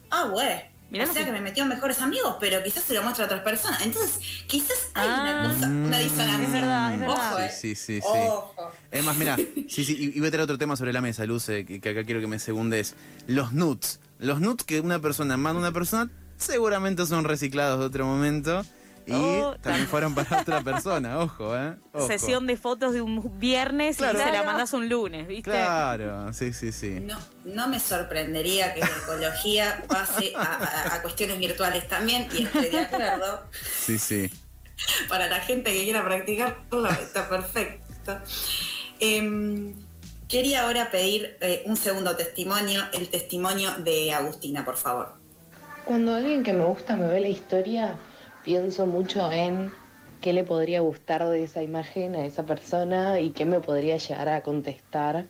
ah, 0.09 0.25
güey. 0.25 0.67
Mirá 0.91 1.03
o 1.03 1.07
sea 1.13 1.21
que- 1.21 1.25
que 1.27 1.31
me 1.31 1.41
metió 1.41 1.61
en 1.61 1.69
mejores 1.69 2.01
amigos, 2.01 2.37
pero 2.39 2.63
quizás 2.63 2.83
se 2.83 2.95
lo 2.95 3.03
muestra 3.03 3.25
a 3.25 3.27
otras 3.27 3.41
personas. 3.43 3.79
Entonces, 3.81 4.19
quizás 4.47 4.89
hay 4.95 5.07
Ah. 5.07 5.21
una 5.21 5.53
cosa, 5.53 5.67
una 5.67 5.99
disonancia. 5.99 6.45
Es 6.47 6.51
verdad, 6.51 6.93
es 6.95 6.99
verdad. 6.99 7.31
Ojo, 7.33 7.39
eh. 7.41 7.51
Sí, 7.51 7.75
sí, 7.75 7.95
sí, 7.95 8.01
sí. 8.01 8.07
Ojo. 8.07 8.71
Es 8.89 9.03
más, 9.05 9.15
mira, 9.15 9.35
sí, 9.35 9.85
sí, 9.85 9.95
y 9.99 10.17
y 10.17 10.19
voy 10.19 10.29
a 10.29 10.31
traer 10.31 10.43
otro 10.45 10.57
tema 10.57 10.75
sobre 10.75 10.91
la 10.91 11.01
mesa, 11.01 11.25
Luce, 11.25 11.63
que, 11.63 11.79
que 11.79 11.89
acá 11.89 12.03
quiero 12.05 12.21
que 12.21 12.25
me 12.27 12.39
segundes. 12.39 12.95
Los 13.27 13.53
nudes. 13.53 13.99
Los 14.17 14.41
nudes 14.41 14.63
que 14.65 14.79
una 14.79 14.97
persona 14.99 15.37
manda 15.37 15.59
a 15.59 15.61
una 15.61 15.71
persona 15.71 16.09
seguramente 16.37 17.05
son 17.05 17.23
reciclados 17.23 17.79
de 17.81 17.85
otro 17.85 18.05
momento 18.07 18.65
y 19.09 19.41
Oh, 19.41 19.55
también 19.61 19.87
fueron 19.87 20.13
para 20.15 20.41
otra 20.41 20.61
persona, 20.61 21.19
ojo, 21.19 21.57
¿eh? 21.57 21.75
Ojo. 21.93 22.07
Sesión 22.07 22.47
de 22.47 22.55
fotos 22.57 22.93
de 22.93 23.01
un 23.01 23.39
viernes 23.39 23.97
Claro. 23.97 24.19
y 24.19 24.21
se 24.23 24.31
la 24.31 24.43
mandas 24.43 24.71
un 24.73 24.87
lunes, 24.89 25.27
¿viste? 25.27 25.49
Claro, 25.51 26.31
sí, 26.33 26.53
sí, 26.53 26.71
sí. 26.71 26.99
No, 27.01 27.17
no 27.45 27.67
me 27.67 27.79
sorprendería 27.79 28.73
que 28.73 28.81
la 28.81 28.87
ecología 29.03 29.83
pase 29.87 30.33
a, 30.35 30.41
a- 30.41 30.95
a 30.95 31.01
cuestiones 31.01 31.37
virtuales 31.39 31.87
también, 31.87 32.27
y 32.33 32.43
estoy 32.43 32.69
de 32.69 32.79
acuerdo. 32.81 33.43
Sí, 33.79 33.97
sí. 33.99 34.29
Para 35.09 35.27
la 35.27 35.39
gente 35.41 35.73
que 35.73 35.83
quiera 35.83 36.03
practicarlo, 36.05 36.87
está 36.89 37.27
perfecto. 37.27 38.17
Em, 38.99 39.73
quería 40.27 40.63
ahora 40.63 40.91
pedir 40.91 41.37
eh, 41.41 41.63
un 41.65 41.75
segundo 41.75 42.15
testimonio, 42.15 42.83
el 42.93 43.09
testimonio 43.09 43.71
de 43.79 44.13
Agustina, 44.13 44.63
por 44.65 44.77
favor. 44.77 45.13
Cuando 45.85 46.13
alguien 46.15 46.43
que 46.43 46.53
me 46.53 46.65
gusta 46.65 46.95
me 46.95 47.07
ve 47.07 47.19
la 47.19 47.29
historia, 47.29 47.97
pienso 48.43 48.85
mucho 48.85 49.31
en 49.31 49.71
qué 50.21 50.33
le 50.33 50.43
podría 50.43 50.81
gustar 50.81 51.27
de 51.27 51.43
esa 51.43 51.63
imagen 51.63 52.15
a 52.15 52.25
esa 52.25 52.45
persona 52.45 53.19
y 53.19 53.31
qué 53.31 53.45
me 53.45 53.59
podría 53.59 53.97
llegar 53.97 54.29
a 54.29 54.41
contestar 54.41 55.27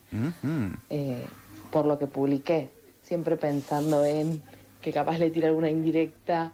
eh, 0.90 1.26
por 1.72 1.86
lo 1.86 2.00
que 2.00 2.08
publiqué. 2.08 2.70
Siempre 3.04 3.38
pensando 3.38 4.06
en 4.06 4.42
que 4.82 4.92
capaz 4.92 5.18
le 5.18 5.30
tire 5.30 5.48
alguna 5.48 5.70
indirecta 5.70 6.54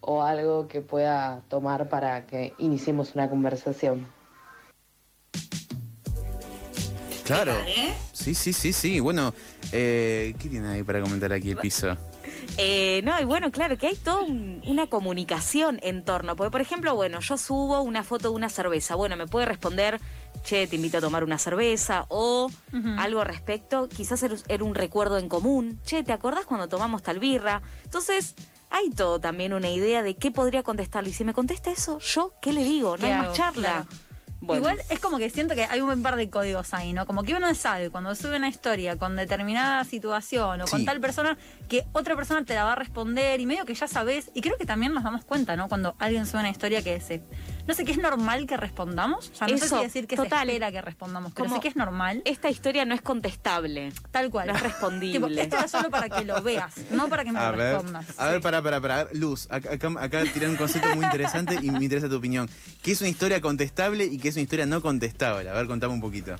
o 0.00 0.22
algo 0.22 0.68
que 0.68 0.80
pueda 0.80 1.42
tomar 1.48 1.88
para 1.88 2.26
que 2.26 2.54
iniciemos 2.58 3.14
una 3.14 3.28
conversación. 3.28 4.06
Claro. 7.24 7.54
Sí, 8.12 8.34
sí, 8.34 8.52
sí, 8.52 8.72
sí. 8.72 9.00
Bueno, 9.00 9.34
eh, 9.72 10.34
¿qué 10.38 10.48
tiene 10.48 10.68
ahí 10.68 10.82
para 10.84 11.00
comentar 11.00 11.32
aquí 11.32 11.50
el 11.50 11.56
piso? 11.56 11.96
Eh, 12.58 13.00
no, 13.04 13.20
y 13.20 13.24
bueno, 13.24 13.50
claro, 13.50 13.76
que 13.78 13.88
hay 13.88 13.96
toda 13.96 14.22
un- 14.22 14.62
una 14.66 14.86
comunicación 14.88 15.78
en 15.82 16.04
torno. 16.04 16.36
Porque, 16.36 16.50
por 16.50 16.60
ejemplo, 16.60 16.94
bueno, 16.94 17.20
yo 17.20 17.36
subo 17.38 17.80
una 17.82 18.02
foto 18.04 18.30
de 18.30 18.34
una 18.34 18.48
cerveza. 18.48 18.94
Bueno, 18.94 19.16
me 19.16 19.26
puede 19.26 19.46
responder, 19.46 20.00
che, 20.44 20.66
te 20.66 20.76
invito 20.76 20.98
a 20.98 21.00
tomar 21.00 21.24
una 21.24 21.38
cerveza. 21.38 22.06
O 22.08 22.50
algo 22.98 23.20
al 23.20 23.26
respecto, 23.26 23.88
quizás 23.88 24.22
era 24.22 24.34
era 24.48 24.64
un 24.64 24.74
recuerdo 24.74 25.18
en 25.18 25.28
común. 25.28 25.80
Che, 25.84 26.02
¿te 26.02 26.12
acordás 26.12 26.44
cuando 26.46 26.68
tomamos 26.68 27.02
tal 27.02 27.18
birra? 27.18 27.62
Entonces, 27.84 28.34
hay 28.70 28.90
todo 28.90 29.20
también 29.20 29.52
una 29.52 29.70
idea 29.70 30.02
de 30.02 30.16
qué 30.16 30.30
podría 30.30 30.62
contestarle. 30.62 31.10
Y 31.10 31.12
si 31.12 31.24
me 31.24 31.32
contesta 31.34 31.70
eso, 31.70 31.98
¿yo 32.00 32.32
qué 32.42 32.52
le 32.52 32.64
digo? 32.64 32.96
No 32.96 32.98
¿Qué 32.98 33.06
hay 33.06 33.12
hago? 33.12 33.28
más 33.28 33.36
charla. 33.36 33.86
Claro. 33.86 33.86
Bueno. 34.46 34.60
Igual 34.60 34.78
es 34.88 35.00
como 35.00 35.18
que 35.18 35.28
siento 35.30 35.54
que 35.54 35.64
hay 35.64 35.80
un 35.80 35.86
buen 35.86 36.02
par 36.02 36.16
de 36.16 36.30
códigos 36.30 36.72
ahí, 36.72 36.92
¿no? 36.92 37.06
Como 37.06 37.24
que 37.24 37.34
uno 37.34 37.52
sabe 37.54 37.90
cuando 37.90 38.14
sube 38.14 38.36
una 38.36 38.48
historia 38.48 38.96
con 38.96 39.16
determinada 39.16 39.82
situación 39.84 40.60
o 40.60 40.66
con 40.66 40.84
tal 40.84 41.00
persona 41.00 41.36
que 41.68 41.84
otra 41.92 42.14
persona 42.14 42.44
te 42.44 42.54
la 42.54 42.64
va 42.64 42.72
a 42.72 42.76
responder 42.76 43.40
y 43.40 43.46
medio 43.46 43.64
que 43.64 43.74
ya 43.74 43.88
sabes. 43.88 44.30
Y 44.34 44.40
creo 44.40 44.56
que 44.56 44.66
también 44.66 44.94
nos 44.94 45.04
damos 45.04 45.24
cuenta, 45.24 45.56
¿no? 45.56 45.68
Cuando 45.68 45.96
alguien 45.98 46.26
sube 46.26 46.40
una 46.40 46.50
historia 46.50 46.82
que 46.82 47.00
se. 47.00 47.22
No 47.66 47.74
sé, 47.74 47.84
que 47.84 47.92
es 47.92 47.98
normal 47.98 48.46
que 48.46 48.56
respondamos. 48.56 49.30
O 49.30 49.34
sea, 49.34 49.46
no 49.48 49.58
sé 49.58 49.66
Eso, 49.66 49.78
si 49.78 49.82
decir 49.84 50.06
que 50.06 50.16
total. 50.16 50.46
se 50.46 50.52
espera 50.52 50.70
que 50.72 50.80
respondamos, 50.82 51.32
pero 51.34 51.48
sí 51.52 51.60
que 51.60 51.68
es 51.68 51.76
normal. 51.76 52.22
Esta 52.24 52.48
historia 52.50 52.84
no 52.84 52.94
es 52.94 53.02
contestable. 53.02 53.92
Tal 54.10 54.30
cual. 54.30 54.48
no 54.48 54.54
es 54.54 54.62
respondible. 54.62 55.18
Tipo, 55.28 55.40
esto 55.40 55.56
era 55.56 55.68
solo 55.68 55.90
para 55.90 56.08
que 56.08 56.24
lo 56.24 56.40
veas, 56.42 56.74
no 56.90 57.08
para 57.08 57.24
que 57.24 57.32
me 57.32 57.38
A 57.38 57.50
lo 57.50 57.56
ver, 57.56 57.74
respondas. 57.74 58.06
a 58.18 58.28
ver, 58.28 58.40
pará, 58.40 58.62
pará, 58.62 58.80
pará. 58.80 59.08
Luz, 59.12 59.46
acá, 59.50 59.72
acá, 59.72 59.88
acá 59.98 60.22
tiré 60.32 60.48
un 60.48 60.56
concepto 60.56 60.94
muy 60.94 61.04
interesante 61.04 61.58
y 61.60 61.70
me 61.70 61.82
interesa 61.84 62.08
tu 62.08 62.16
opinión. 62.16 62.48
¿Qué 62.82 62.92
es 62.92 63.00
una 63.00 63.10
historia 63.10 63.40
contestable 63.40 64.04
y 64.04 64.18
qué 64.18 64.28
es 64.28 64.36
una 64.36 64.42
historia 64.42 64.66
no 64.66 64.80
contestable? 64.80 65.48
A 65.50 65.54
ver, 65.54 65.66
contame 65.66 65.94
un 65.94 66.00
poquito. 66.00 66.36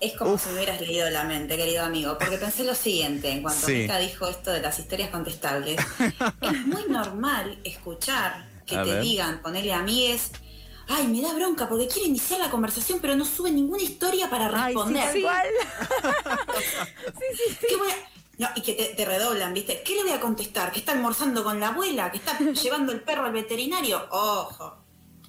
Es 0.00 0.14
como 0.16 0.34
Uf. 0.34 0.44
si 0.44 0.50
me 0.50 0.56
hubieras 0.56 0.80
leído 0.80 1.10
la 1.10 1.24
mente, 1.24 1.56
querido 1.56 1.84
amigo, 1.84 2.16
porque 2.18 2.38
pensé 2.38 2.62
lo 2.64 2.74
siguiente, 2.74 3.30
en 3.32 3.42
cuanto 3.42 3.66
Sí. 3.66 3.72
Mica 3.74 3.98
dijo 3.98 4.28
esto 4.28 4.52
de 4.52 4.60
las 4.62 4.78
historias 4.78 5.10
contestables, 5.10 5.76
es 6.40 6.66
muy 6.66 6.84
normal 6.88 7.58
escuchar 7.64 8.46
que 8.68 8.76
A 8.76 8.84
te 8.84 8.90
ver. 8.92 9.02
digan, 9.02 9.40
ponele 9.42 9.72
amigues, 9.72 10.30
ay, 10.88 11.06
me 11.08 11.20
da 11.22 11.32
bronca 11.32 11.68
porque 11.68 11.88
quiere 11.88 12.08
iniciar 12.08 12.38
la 12.40 12.50
conversación, 12.50 12.98
pero 13.00 13.16
no 13.16 13.24
sube 13.24 13.50
ninguna 13.50 13.82
historia 13.82 14.28
para 14.30 14.46
Ay, 14.46 14.72
sí, 14.74 14.78
responder. 14.78 15.04
tal 15.12 15.22
cual. 15.22 15.46
¿Qué 17.68 17.76
voy 17.76 17.90
a- 17.90 18.08
No, 18.38 18.48
y 18.54 18.62
que 18.62 18.74
te, 18.74 18.84
te 18.94 19.04
redoblan, 19.04 19.52
¿viste? 19.52 19.82
¿Qué 19.84 19.94
le 19.96 20.02
voy 20.04 20.12
a 20.12 20.20
contestar? 20.20 20.70
¿Que 20.70 20.78
está 20.80 20.92
almorzando 20.92 21.42
con 21.42 21.58
la 21.58 21.68
abuela? 21.68 22.10
¿Que 22.12 22.18
está 22.18 22.38
llevando 22.62 22.92
el 22.92 23.00
perro 23.00 23.24
al 23.26 23.32
veterinario? 23.32 24.06
Ojo. 24.10 24.84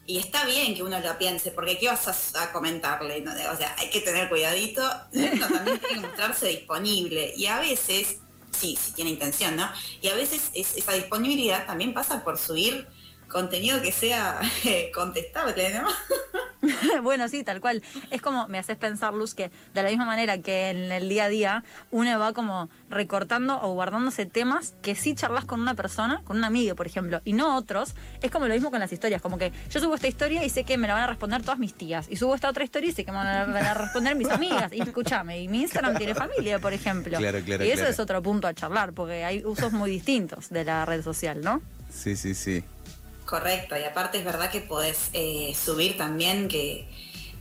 Y 0.05 0.17
está 0.17 0.43
bien 0.45 0.73
que 0.75 0.81
uno 0.83 0.99
lo 0.99 1.17
piense, 1.19 1.51
porque 1.51 1.77
¿qué 1.77 1.87
vas 1.87 2.07
a, 2.35 2.43
a 2.43 2.51
comentarle? 2.51 3.21
No, 3.21 3.31
O 3.31 3.55
sea, 3.57 3.75
hay 3.77 3.89
que 3.91 4.01
tener 4.01 4.27
cuidadito. 4.27 4.81
Uno 5.13 5.47
también 5.47 5.79
tiene 5.79 5.95
que 5.95 5.99
mostrarse 6.07 6.47
disponible. 6.47 7.31
Y 7.37 7.45
a 7.45 7.59
veces, 7.59 8.17
sí, 8.51 8.75
sí 8.79 8.91
tiene 8.93 9.11
intención, 9.11 9.55
¿no? 9.55 9.69
Y 10.01 10.07
a 10.07 10.15
veces 10.15 10.49
es- 10.53 10.75
esa 10.77 10.93
disponibilidad 10.93 11.65
también 11.67 11.93
pasa 11.93 12.23
por 12.23 12.37
subir 12.39 12.87
contenido 13.29 13.81
que 13.81 13.91
sea 13.91 14.39
eh, 14.65 14.91
contestable, 14.93 15.73
¿no? 15.73 15.87
bueno, 17.03 17.27
sí, 17.27 17.43
tal 17.43 17.61
cual. 17.61 17.81
Es 18.11 18.21
como, 18.21 18.47
me 18.47 18.57
haces 18.57 18.77
pensar, 18.77 19.13
Luz, 19.13 19.33
que 19.33 19.51
de 19.73 19.83
la 19.83 19.89
misma 19.89 20.05
manera 20.05 20.39
que 20.39 20.69
en 20.69 20.91
el 20.91 21.07
día 21.07 21.25
a 21.25 21.29
día 21.29 21.63
uno 21.91 22.19
va 22.19 22.33
como 22.33 22.69
recortando 22.89 23.61
o 23.61 23.73
guardándose 23.73 24.25
temas 24.25 24.73
que 24.81 24.95
sí 24.95 25.15
charlas 25.15 25.45
con 25.45 25.61
una 25.61 25.75
persona, 25.75 26.21
con 26.25 26.37
un 26.37 26.43
amigo, 26.43 26.75
por 26.75 26.87
ejemplo, 26.87 27.21
y 27.23 27.33
no 27.33 27.55
otros, 27.55 27.95
es 28.21 28.31
como 28.31 28.47
lo 28.47 28.53
mismo 28.53 28.71
con 28.71 28.79
las 28.79 28.91
historias. 28.91 29.21
Como 29.21 29.37
que 29.37 29.51
yo 29.69 29.79
subo 29.79 29.95
esta 29.95 30.07
historia 30.07 30.43
y 30.43 30.49
sé 30.49 30.63
que 30.63 30.77
me 30.77 30.87
la 30.87 30.95
van 30.95 31.03
a 31.03 31.07
responder 31.07 31.41
todas 31.41 31.59
mis 31.59 31.73
tías. 31.73 32.07
Y 32.09 32.17
subo 32.17 32.35
esta 32.35 32.49
otra 32.49 32.63
historia 32.63 32.89
y 32.89 32.93
sé 32.93 33.05
que 33.05 33.11
me 33.11 33.17
van 33.17 33.27
a, 33.27 33.45
van 33.45 33.65
a 33.65 33.73
responder 33.73 34.15
mis 34.15 34.29
amigas. 34.29 34.73
Y 34.73 34.81
escúchame, 34.81 35.41
y 35.41 35.47
mi 35.47 35.61
Instagram 35.61 35.97
tiene 35.97 36.15
familia, 36.15 36.59
por 36.59 36.73
ejemplo. 36.73 37.17
Claro, 37.17 37.39
claro, 37.43 37.63
Y 37.63 37.69
eso 37.69 37.77
claro. 37.77 37.91
es 37.91 37.99
otro 37.99 38.21
punto 38.21 38.47
a 38.47 38.53
charlar, 38.53 38.93
porque 38.93 39.23
hay 39.23 39.45
usos 39.45 39.71
muy 39.71 39.91
distintos 39.91 40.49
de 40.49 40.65
la 40.65 40.85
red 40.85 41.03
social, 41.03 41.41
¿no? 41.41 41.61
Sí, 41.89 42.15
sí, 42.15 42.35
sí. 42.35 42.63
Correcto, 43.29 43.77
y 43.77 43.83
aparte 43.83 44.17
es 44.17 44.25
verdad 44.25 44.49
que 44.49 44.59
podés 44.59 45.11
eh, 45.13 45.53
subir 45.53 45.95
también 45.95 46.47
que, 46.47 46.89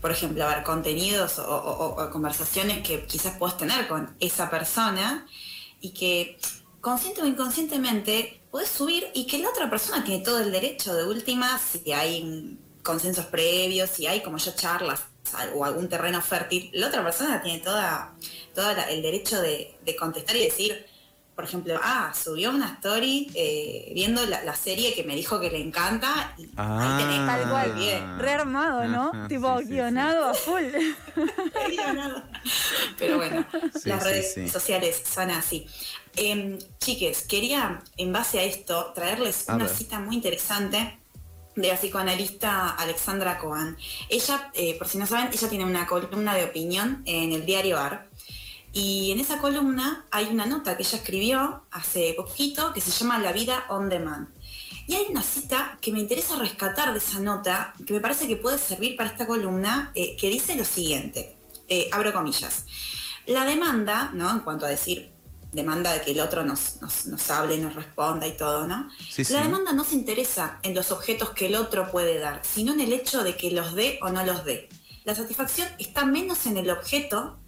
por 0.02 0.10
ejemplo, 0.10 0.44
a 0.44 0.54
ver, 0.54 0.62
contenidos 0.62 1.38
o, 1.38 2.10
conversaciones 2.12 2.86
que 2.86 3.06
quizás 3.06 3.38
puedas 3.38 3.56
tener 3.56 3.88
con 3.88 4.14
esa 4.20 4.50
persona 4.50 5.26
y 5.80 5.94
que 5.94 6.38
consciente 6.82 7.22
o 7.22 7.26
inconscientemente 7.26 8.42
podés 8.50 8.68
subir 8.68 9.06
y 9.14 9.26
que 9.26 9.38
la 9.38 9.48
otra 9.48 9.70
persona 9.70 10.04
tiene 10.04 10.22
todo 10.22 10.40
el 10.40 10.52
derecho 10.52 10.94
de 10.94 11.04
última, 11.04 11.58
si 11.58 11.90
hay 11.90 12.58
consensos 12.82 13.24
previos, 13.24 13.88
si 13.88 14.06
hay 14.06 14.20
como 14.20 14.36
ya 14.36 14.54
charlas 14.54 15.04
o 15.54 15.64
algún 15.64 15.88
terreno 15.88 16.20
fértil, 16.20 16.68
la 16.74 16.88
otra 16.88 17.02
persona 17.02 17.40
tiene 17.40 17.60
toda, 17.60 18.14
todo 18.54 18.72
el 18.90 19.00
derecho 19.00 19.40
de, 19.40 19.74
de 19.86 19.96
contestar 19.96 20.36
y 20.36 20.44
decir, 20.44 20.84
por 21.38 21.44
ejemplo, 21.44 21.78
ah, 21.80 22.12
subió 22.20 22.50
una 22.50 22.72
story 22.72 23.30
eh, 23.32 23.92
viendo 23.94 24.26
la, 24.26 24.42
la 24.42 24.56
serie 24.56 24.92
que 24.92 25.04
me 25.04 25.14
dijo 25.14 25.38
que 25.38 25.48
le 25.52 25.60
encanta 25.60 26.34
y 26.36 26.48
Ah. 26.56 26.80
ahí 26.98 27.04
tenés 27.04 27.26
Tal 27.28 27.48
cual. 27.48 27.72
bien. 27.74 28.18
Rearmado, 28.18 28.88
¿no? 28.88 29.12
Ajá, 29.14 29.28
tipo 29.28 29.46
sí, 29.58 29.62
sí, 29.62 29.68
sí. 29.68 29.74
guionado 29.74 30.30
a 30.30 30.34
full. 30.34 30.64
Pero 32.98 33.18
bueno, 33.18 33.46
Sí, 33.80 33.88
las 33.88 34.02
sí, 34.02 34.08
redes 34.08 34.34
sí. 34.34 34.48
sociales 34.48 35.00
son 35.08 35.30
así. 35.30 35.64
Em, 36.16 36.58
chiques, 36.80 37.22
quería 37.22 37.82
en 37.96 38.12
base 38.12 38.40
a 38.40 38.42
esto 38.42 38.90
traerles 38.92 39.48
A 39.48 39.54
una 39.54 39.66
ver. 39.66 39.76
cita 39.76 40.00
muy 40.00 40.16
interesante 40.16 40.98
de 41.54 41.68
la 41.68 41.76
psicoanalista 41.76 42.70
Alexandra 42.70 43.38
Cohen. 43.38 43.76
Ella, 44.08 44.50
eh, 44.54 44.76
por 44.76 44.88
si 44.88 44.98
no 44.98 45.06
saben, 45.06 45.30
ella 45.32 45.48
tiene 45.48 45.64
una 45.64 45.86
columna 45.86 46.34
de 46.34 46.46
opinión 46.46 47.02
en 47.06 47.32
el 47.32 47.46
diario 47.46 47.78
AR. 47.78 48.08
Y 48.72 49.12
en 49.12 49.20
esa 49.20 49.38
columna 49.38 50.04
hay 50.10 50.26
una 50.26 50.46
nota 50.46 50.76
que 50.76 50.82
ella 50.82 50.98
escribió 50.98 51.62
hace 51.70 52.14
poquito 52.16 52.72
que 52.72 52.80
se 52.80 52.90
llama 52.90 53.18
La 53.18 53.32
vida 53.32 53.64
on 53.68 53.88
demand. 53.88 54.28
Y 54.86 54.94
hay 54.94 55.06
una 55.10 55.22
cita 55.22 55.78
que 55.80 55.92
me 55.92 56.00
interesa 56.00 56.36
rescatar 56.36 56.92
de 56.92 56.98
esa 56.98 57.20
nota, 57.20 57.74
que 57.86 57.92
me 57.92 58.00
parece 58.00 58.26
que 58.26 58.36
puede 58.36 58.58
servir 58.58 58.96
para 58.96 59.10
esta 59.10 59.26
columna, 59.26 59.92
eh, 59.94 60.16
que 60.16 60.30
dice 60.30 60.56
lo 60.56 60.64
siguiente, 60.64 61.36
eh, 61.68 61.88
abro 61.92 62.12
comillas. 62.12 62.64
La 63.26 63.44
demanda, 63.44 64.10
¿no? 64.14 64.30
En 64.30 64.40
cuanto 64.40 64.64
a 64.64 64.70
decir 64.70 65.12
demanda 65.52 65.92
de 65.92 66.02
que 66.02 66.12
el 66.12 66.20
otro 66.20 66.44
nos, 66.44 66.80
nos, 66.80 67.06
nos 67.06 67.30
hable, 67.30 67.58
nos 67.58 67.74
responda 67.74 68.26
y 68.26 68.36
todo, 68.36 68.66
¿no? 68.66 68.88
Sí, 69.10 69.24
sí. 69.24 69.32
La 69.32 69.42
demanda 69.42 69.72
no 69.72 69.84
se 69.84 69.94
interesa 69.94 70.58
en 70.62 70.74
los 70.74 70.90
objetos 70.90 71.30
que 71.30 71.46
el 71.46 71.56
otro 71.56 71.90
puede 71.90 72.18
dar, 72.18 72.42
sino 72.44 72.72
en 72.72 72.80
el 72.80 72.92
hecho 72.92 73.22
de 73.22 73.36
que 73.36 73.50
los 73.50 73.74
dé 73.74 73.98
o 74.02 74.10
no 74.10 74.24
los 74.24 74.44
dé. 74.44 74.68
La 75.04 75.14
satisfacción 75.14 75.68
está 75.78 76.04
menos 76.04 76.46
en 76.46 76.58
el 76.58 76.70
objeto 76.70 77.38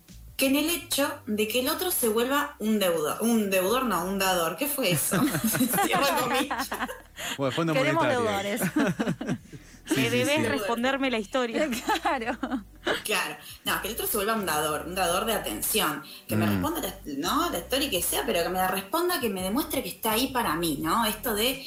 que 0.41 0.47
en 0.47 0.57
el 0.57 0.71
hecho 0.71 1.13
de 1.27 1.47
que 1.47 1.61
el 1.61 1.69
otro 1.69 1.91
se 1.91 2.09
vuelva 2.09 2.57
un 2.59 2.79
deudor. 2.79 3.19
Un 3.21 3.51
deudor, 3.51 3.85
no, 3.85 4.07
un 4.07 4.19
dador. 4.19 4.57
¿Qué 4.57 4.67
fue 4.67 4.91
eso? 4.91 5.21
Bueno, 7.37 7.53
fondo 7.53 7.75
Queremos 7.75 8.03
monetario. 8.05 8.27
deudores. 8.27 8.63
Sí, 9.87 9.97
Me 9.97 10.05
sí, 10.11 10.19
debes 10.19 10.37
sí. 10.37 10.45
responderme 10.45 11.11
la 11.11 11.19
historia. 11.19 11.69
claro. 12.03 12.39
Claro, 13.03 13.37
no, 13.65 13.83
que 13.83 13.89
el 13.89 13.95
otro 13.95 14.07
se 14.07 14.19
vuelva 14.19 14.35
un 14.35 14.47
dador, 14.47 14.85
un 14.87 14.95
dador 14.95 15.25
de 15.25 15.33
atención, 15.33 16.05
que 16.29 16.37
me 16.37 16.47
Mm. 16.47 16.51
responda, 16.51 16.81
la, 16.81 16.95
¿no? 17.19 17.51
la 17.51 17.59
historia 17.59 17.91
que 17.91 18.01
sea, 18.01 18.23
pero 18.25 18.41
que 18.45 18.51
me 18.51 18.59
la 18.59 18.69
responda, 18.69 19.19
que 19.19 19.29
me 19.31 19.43
demuestre 19.43 19.83
que 19.83 19.89
está 19.89 20.13
ahí 20.13 20.29
para 20.29 20.55
mí, 20.55 20.79
¿no? 20.81 21.07
Esto 21.07 21.35
de, 21.35 21.65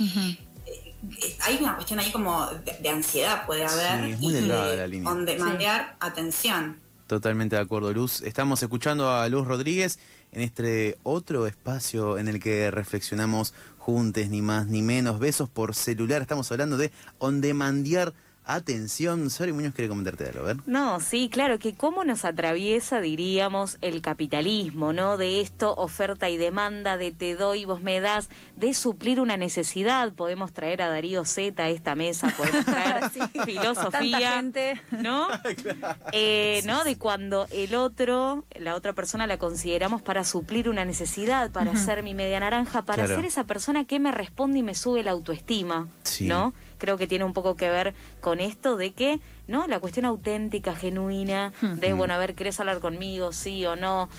eh, 0.66 1.38
hay 1.42 1.58
una 1.60 1.76
cuestión 1.76 2.00
ahí 2.00 2.14
como 2.14 2.46
de, 2.48 2.78
de 2.80 2.90
ansiedad 2.90 3.46
puede 3.46 3.66
haber, 3.66 4.06
Sí, 4.06 4.12
es 4.12 4.20
muy 4.22 4.32
y 4.32 4.36
delgada 4.38 4.70
de 4.72 4.78
la 4.78 4.88
línea. 4.88 5.12
on 5.12 5.26
demandear 5.26 5.98
atención. 6.00 6.80
Totalmente 7.08 7.58
de 7.58 7.62
acuerdo, 7.62 7.92
Luz. 7.94 8.22
Estamos 8.22 8.64
escuchando 8.64 9.12
a 9.12 9.28
Luz 9.28 9.46
Rodríguez 9.46 10.00
en 10.32 10.42
este 10.42 10.98
otro 11.04 11.48
espacio 11.48 12.18
en 12.18 12.30
el 12.30 12.40
que 12.40 12.72
reflexionamos 12.72 13.54
juntos, 13.78 14.30
ni 14.30 14.42
más 14.42 14.68
ni 14.68 14.82
menos. 14.82 15.20
Besos 15.20 15.50
por 15.50 15.76
celular. 15.76 16.22
Estamos 16.22 16.50
hablando 16.52 16.78
de 16.78 16.92
on 17.20 17.42
demandear 17.42 18.14
atención. 18.46 19.30
Sorry 19.30 19.54
Muñoz 19.54 19.74
quiere 19.74 19.90
comentarte 19.90 20.26
algo, 20.28 20.42
a 20.42 20.44
ver. 20.44 20.58
No, 20.66 21.00
sí, 21.00 21.30
claro, 21.32 21.60
que 21.60 21.74
cómo 21.76 22.04
nos 22.04 22.26
atraviesa, 22.26 23.02
diríamos, 23.02 23.78
el 23.82 24.02
capitalismo, 24.02 24.94
¿no? 24.94 25.18
De 25.18 25.42
esto, 25.42 25.74
oferta 25.76 26.30
y 26.30 26.38
demanda, 26.38 26.98
de 26.98 27.12
te 27.12 27.36
doy, 27.36 27.66
vos 27.66 27.82
me 27.82 28.00
das, 28.00 28.30
de 28.56 28.74
suplir 28.74 29.20
una 29.20 29.38
necesidad. 29.38 30.12
Podemos 30.14 30.52
traer 30.54 30.82
a 30.82 30.90
Darío 30.90 31.26
Z 31.26 31.62
a 31.64 31.70
esta 31.70 31.96
mesa, 31.96 32.34
podemos 32.38 32.66
traer 32.66 33.04
Sí. 33.14 33.20
filosofía, 33.46 33.92
Tanta 33.92 34.36
gente. 34.36 34.82
¿no? 34.92 35.28
Eh, 36.12 36.62
¿No? 36.66 36.84
De 36.84 36.98
cuando 36.98 37.48
el 37.52 37.76
otro, 37.76 38.46
la 38.60 38.76
otra 38.76 38.94
persona 38.94 39.28
la 39.28 39.38
consideramos 39.38 40.02
para 40.02 40.24
suplir 40.24 40.70
una 40.70 40.86
necesidad, 40.86 41.52
para 41.52 41.76
ser 41.76 42.04
mi 42.04 42.14
media 42.14 42.40
naranja, 42.40 42.84
para 42.84 43.04
Claro. 43.06 43.16
ser 43.16 43.26
esa 43.26 43.44
persona 43.46 43.86
que 43.86 44.00
me 44.00 44.12
responde 44.12 44.60
y 44.60 44.64
me 44.64 44.76
sube 44.76 45.04
la 45.04 45.12
autoestima, 45.12 45.88
Sí. 46.14 46.28
¿no? 46.28 46.54
Creo 46.78 46.98
que 46.98 47.08
tiene 47.08 47.24
un 47.26 47.34
poco 47.34 47.56
que 47.56 47.70
ver 47.70 47.94
con 48.22 48.40
esto 48.40 48.76
de 48.78 48.92
que, 48.92 49.20
¿no? 49.48 49.68
La 49.68 49.80
cuestión 49.80 50.06
auténtica, 50.06 50.76
genuina, 50.76 51.54
de, 51.62 51.94
bueno, 51.94 52.14
a 52.14 52.18
ver, 52.18 52.36
¿querés 52.36 52.60
hablar 52.60 52.80
conmigo? 52.80 53.32
Sí 53.32 53.66
o 53.66 53.76
no. 53.76 54.10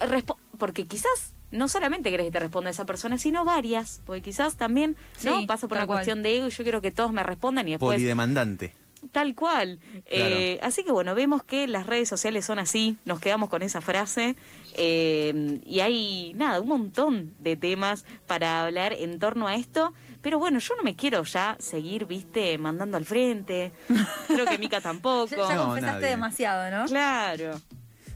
Respo- 0.00 0.36
porque 0.58 0.86
quizás 0.86 1.34
no 1.50 1.68
solamente 1.68 2.10
querés 2.10 2.26
que 2.26 2.32
te 2.32 2.38
responda 2.40 2.70
esa 2.70 2.86
persona, 2.86 3.18
sino 3.18 3.44
varias, 3.44 4.00
porque 4.06 4.22
quizás 4.22 4.56
también, 4.56 4.96
¿no? 5.24 5.40
Sí, 5.40 5.46
Pasa 5.46 5.68
por 5.68 5.76
tal 5.76 5.82
una 5.82 5.86
cual. 5.86 5.96
cuestión 5.98 6.22
de 6.22 6.36
ego 6.38 6.46
y 6.46 6.50
yo 6.50 6.62
quiero 6.62 6.80
que 6.80 6.90
todos 6.92 7.12
me 7.12 7.22
respondan 7.22 7.66
y 7.68 7.72
después 7.72 7.96
Polidemandante. 7.96 8.74
Tal 9.10 9.34
cual. 9.34 9.80
Eh, 10.06 10.60
así 10.62 10.84
que 10.84 10.92
bueno, 10.92 11.16
vemos 11.16 11.42
que 11.42 11.66
las 11.66 11.86
redes 11.88 12.08
sociales 12.08 12.44
son 12.44 12.60
así, 12.60 12.96
nos 13.04 13.18
quedamos 13.18 13.48
con 13.50 13.62
esa 13.62 13.80
frase 13.80 14.36
eh, 14.76 15.60
y 15.66 15.80
hay 15.80 16.32
nada, 16.34 16.60
un 16.60 16.68
montón 16.68 17.34
de 17.40 17.56
temas 17.56 18.04
para 18.26 18.64
hablar 18.64 18.92
en 18.92 19.18
torno 19.18 19.48
a 19.48 19.56
esto. 19.56 19.92
Pero 20.22 20.38
bueno, 20.38 20.58
yo 20.60 20.76
no 20.76 20.82
me 20.82 20.94
quiero 20.96 21.24
ya 21.24 21.56
seguir, 21.58 22.06
viste, 22.06 22.56
mandando 22.56 22.96
al 22.96 23.04
frente. 23.04 23.72
Creo 24.28 24.46
que 24.46 24.56
Mica 24.58 24.80
tampoco. 24.80 25.26
Ya, 25.34 25.48
ya 25.48 25.54
No, 25.56 25.64
confesaste 25.66 25.96
nadie. 26.00 26.10
demasiado, 26.10 26.70
¿no? 26.70 26.86
Claro. 26.86 27.60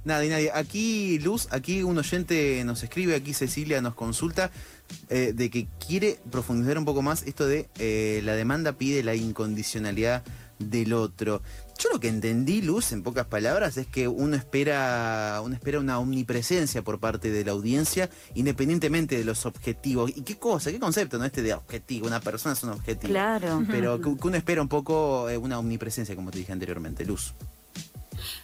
Nadie, 0.05 0.31
nadie. 0.31 0.51
Aquí, 0.55 1.19
Luz, 1.19 1.49
aquí 1.51 1.83
un 1.83 1.99
oyente 1.99 2.63
nos 2.65 2.85
escribe, 2.85 3.17
aquí 3.17 3.35
Cecilia 3.35 3.81
nos 3.83 3.95
consulta 3.95 4.53
eh, 5.09 5.33
de 5.35 5.51
que 5.51 5.67
quiere 5.85 6.21
profundizar 6.31 6.79
un 6.79 6.85
poco 6.85 7.03
más 7.03 7.25
esto 7.25 7.45
de 7.45 7.69
eh, 7.81 8.21
la 8.23 8.35
demanda 8.35 8.73
pide 8.75 9.03
la 9.03 9.17
incondicionalidad 9.17 10.23
del 10.59 10.93
otro. 10.93 11.43
Yo 11.79 11.91
lo 11.91 12.01
que 12.01 12.09
entendí, 12.09 12.63
Luz, 12.63 12.93
en 12.93 13.03
pocas 13.03 13.27
palabras, 13.27 13.77
es 13.77 13.87
que 13.87 14.09
uno 14.09 14.35
espera, 14.37 15.41
uno 15.45 15.55
espera 15.55 15.79
una 15.79 15.99
omnipresencia 15.99 16.83
por 16.83 16.99
parte 16.99 17.31
de 17.31 17.45
la 17.45 17.53
audiencia, 17.53 18.09
independientemente 18.35 19.19
de 19.19 19.25
los 19.25 19.45
objetivos. 19.45 20.11
¿Y 20.15 20.23
qué 20.23 20.39
cosa? 20.39 20.71
¿Qué 20.71 20.79
concepto, 20.79 21.19
no? 21.19 21.25
Este 21.25 21.43
de 21.43 21.55
objetivo. 21.55 22.07
Una 22.07 22.21
persona 22.21 22.55
es 22.55 22.63
un 22.63 22.71
objetivo. 22.71 23.13
Claro. 23.13 23.63
Pero 23.71 24.01
que, 24.01 24.09
uno 24.09 24.37
espera 24.37 24.63
un 24.63 24.69
poco 24.69 25.29
eh, 25.29 25.37
una 25.37 25.59
omnipresencia, 25.59 26.17
como 26.17 26.31
te 26.31 26.39
dije 26.39 26.53
anteriormente, 26.53 27.05
Luz. 27.05 27.35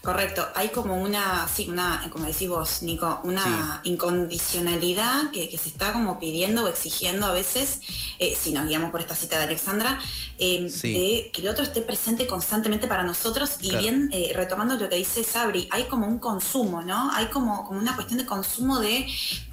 Correcto, 0.03 0.49
hay 0.57 0.71
como 0.71 1.01
una, 1.01 1.47
sí, 1.47 1.69
una, 1.69 2.05
como 2.11 2.25
decís 2.27 2.49
vos, 2.49 2.83
Nico, 2.83 3.21
una 3.23 3.81
incondicionalidad 3.85 5.31
que, 5.31 5.49
que 5.49 5.57
se 5.57 5.69
está 5.69 5.93
como 5.93 6.19
pidiendo 6.19 6.65
o 6.65 6.69
exigiendo 6.69 7.27
a 7.27 7.33
veces, 7.33 7.81
eh, 8.19 8.37
si 8.37 8.51
nos 8.53 8.67
guiamos 8.67 8.91
por 8.91 9.01
esta 9.01 9.15
cita 9.15 9.39
de 9.39 9.45
Alexandra, 9.45 10.01
eh, 10.39 10.69
Sí. 10.69 10.93
de 10.93 11.31
que 11.33 11.43
el 11.43 11.49
otro 11.49 11.63
esté 11.63 11.83
presente 11.83 12.27
constantemente 12.27 12.89
para 12.89 13.05
nosotros 13.05 13.53
y 13.61 13.69
Claro. 13.69 13.83
bien, 13.83 14.11
eh, 14.13 14.33
retomando 14.35 14.75
lo 14.77 14.89
que 14.89 14.97
dice 14.97 15.23
Sabri, 15.23 15.69
hay 15.71 15.85
como 15.85 16.07
un 16.09 16.19
consumo, 16.19 16.83
¿no? 16.83 17.11
Hay 17.13 17.27
como, 17.27 17.65
como 17.65 17.79
una 17.79 17.95
cuestión 17.95 18.19
de 18.19 18.27
consumo 18.27 18.81
de 18.81 19.07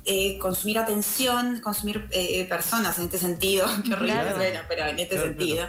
eh, 0.05 0.39
consumir 0.39 0.79
atención, 0.79 1.59
consumir 1.61 2.07
eh, 2.09 2.45
personas 2.45 2.97
en 2.97 3.05
este 3.05 3.19
sentido, 3.19 3.67
qué 3.85 3.93
horrible 3.93 4.13
Claro. 4.13 4.35
suena, 4.35 4.65
pero 4.67 4.85
en 4.87 4.97
este 4.97 5.15
Claro, 5.15 5.27
sentido, 5.29 5.67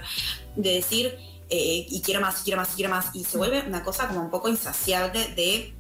de 0.57 0.73
decir, 0.73 1.19
eh, 1.51 1.87
y 1.89 2.01
quiero 2.01 2.21
más, 2.21 2.41
y 2.41 2.45
quiero 2.45 2.61
más, 2.61 2.73
y 2.73 2.77
quiero 2.77 2.91
más, 2.91 3.11
y 3.15 3.25
se 3.25 3.37
vuelve 3.37 3.63
una 3.67 3.83
cosa 3.83 4.09
como 4.09 4.21
un 4.21 4.31
poco 4.31 4.49
insaciable 4.49 5.27
de, 5.35 5.75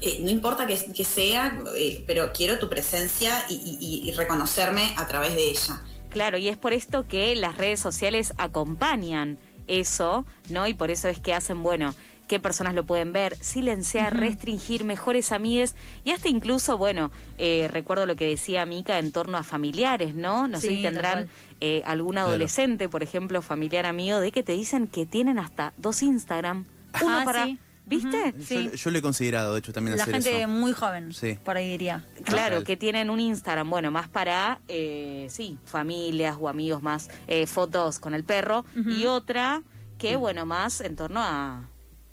eh, 0.00 0.18
no 0.20 0.30
importa 0.30 0.66
que, 0.66 1.04
sea, 1.04 1.58
eh, 1.76 2.04
pero 2.06 2.32
quiero 2.32 2.58
tu 2.58 2.68
presencia 2.68 3.44
y 3.48 4.12
reconocerme 4.16 4.94
a 4.96 5.06
través 5.06 5.34
de 5.34 5.50
ella. 5.50 5.82
Claro, 6.10 6.38
y 6.38 6.48
es 6.48 6.56
por 6.56 6.72
esto 6.72 7.06
que 7.06 7.34
las 7.36 7.56
redes 7.56 7.80
sociales 7.80 8.34
acompañan 8.36 9.38
eso, 9.68 10.26
¿no? 10.48 10.66
Y 10.66 10.74
por 10.74 10.90
eso 10.90 11.08
es 11.08 11.20
que 11.20 11.32
hacen, 11.32 11.62
bueno, 11.62 11.94
qué 12.30 12.38
personas 12.38 12.74
lo 12.74 12.84
pueden 12.86 13.12
ver, 13.12 13.36
silenciar, 13.40 14.16
restringir, 14.16 14.84
mejores 14.84 15.32
amigues 15.32 15.74
y 16.04 16.12
hasta 16.12 16.28
incluso, 16.28 16.78
bueno, 16.78 17.10
eh, 17.38 17.68
recuerdo 17.72 18.06
lo 18.06 18.14
que 18.14 18.26
decía 18.28 18.64
Mica 18.66 19.00
en 19.00 19.10
torno 19.10 19.36
a 19.36 19.42
familiares, 19.42 20.14
¿no? 20.14 20.46
No 20.46 20.60
sé 20.60 20.68
Sí, 20.68 20.76
si 20.76 20.82
tal 20.84 20.92
tendrán 20.92 21.28
eh, 21.60 21.82
algún 21.84 22.12
Claro. 22.12 22.28
adolescente, 22.28 22.88
por 22.88 23.02
ejemplo, 23.02 23.42
familiar 23.42 23.84
amigo, 23.84 24.20
de 24.20 24.30
que 24.30 24.44
te 24.44 24.52
dicen 24.52 24.86
que 24.86 25.06
tienen 25.06 25.40
hasta 25.40 25.72
dos 25.76 26.02
Instagram. 26.04 26.66
Uno 27.02 27.18
Ah, 27.18 27.22
para... 27.24 27.44
sí. 27.46 27.58
¿Viste? 27.86 28.34
Sí. 28.40 28.70
Yo, 28.70 28.74
yo 28.76 28.90
lo 28.92 28.98
he 28.98 29.02
considerado, 29.02 29.52
de 29.54 29.58
hecho, 29.58 29.72
también 29.72 29.96
La 29.96 30.04
hacer 30.04 30.14
gente 30.14 30.38
eso. 30.42 30.48
muy 30.48 30.72
joven, 30.72 31.12
Sí. 31.12 31.36
por 31.44 31.56
ahí 31.56 31.68
diría. 31.68 32.04
Claro, 32.22 32.58
Total. 32.58 32.64
que 32.64 32.76
tienen 32.76 33.10
un 33.10 33.18
Instagram, 33.18 33.68
bueno, 33.68 33.90
más 33.90 34.08
para, 34.08 34.60
eh, 34.68 35.26
sí, 35.28 35.58
familias 35.64 36.36
o 36.38 36.48
amigos 36.48 36.80
más, 36.84 37.10
eh, 37.26 37.48
fotos 37.48 37.98
con 37.98 38.14
el 38.14 38.22
perro, 38.22 38.64
y 38.86 39.06
otra 39.06 39.62
que, 39.98 40.14
bueno, 40.14 40.46
más 40.46 40.80
en 40.80 40.94
torno 40.94 41.18
a 41.20 41.64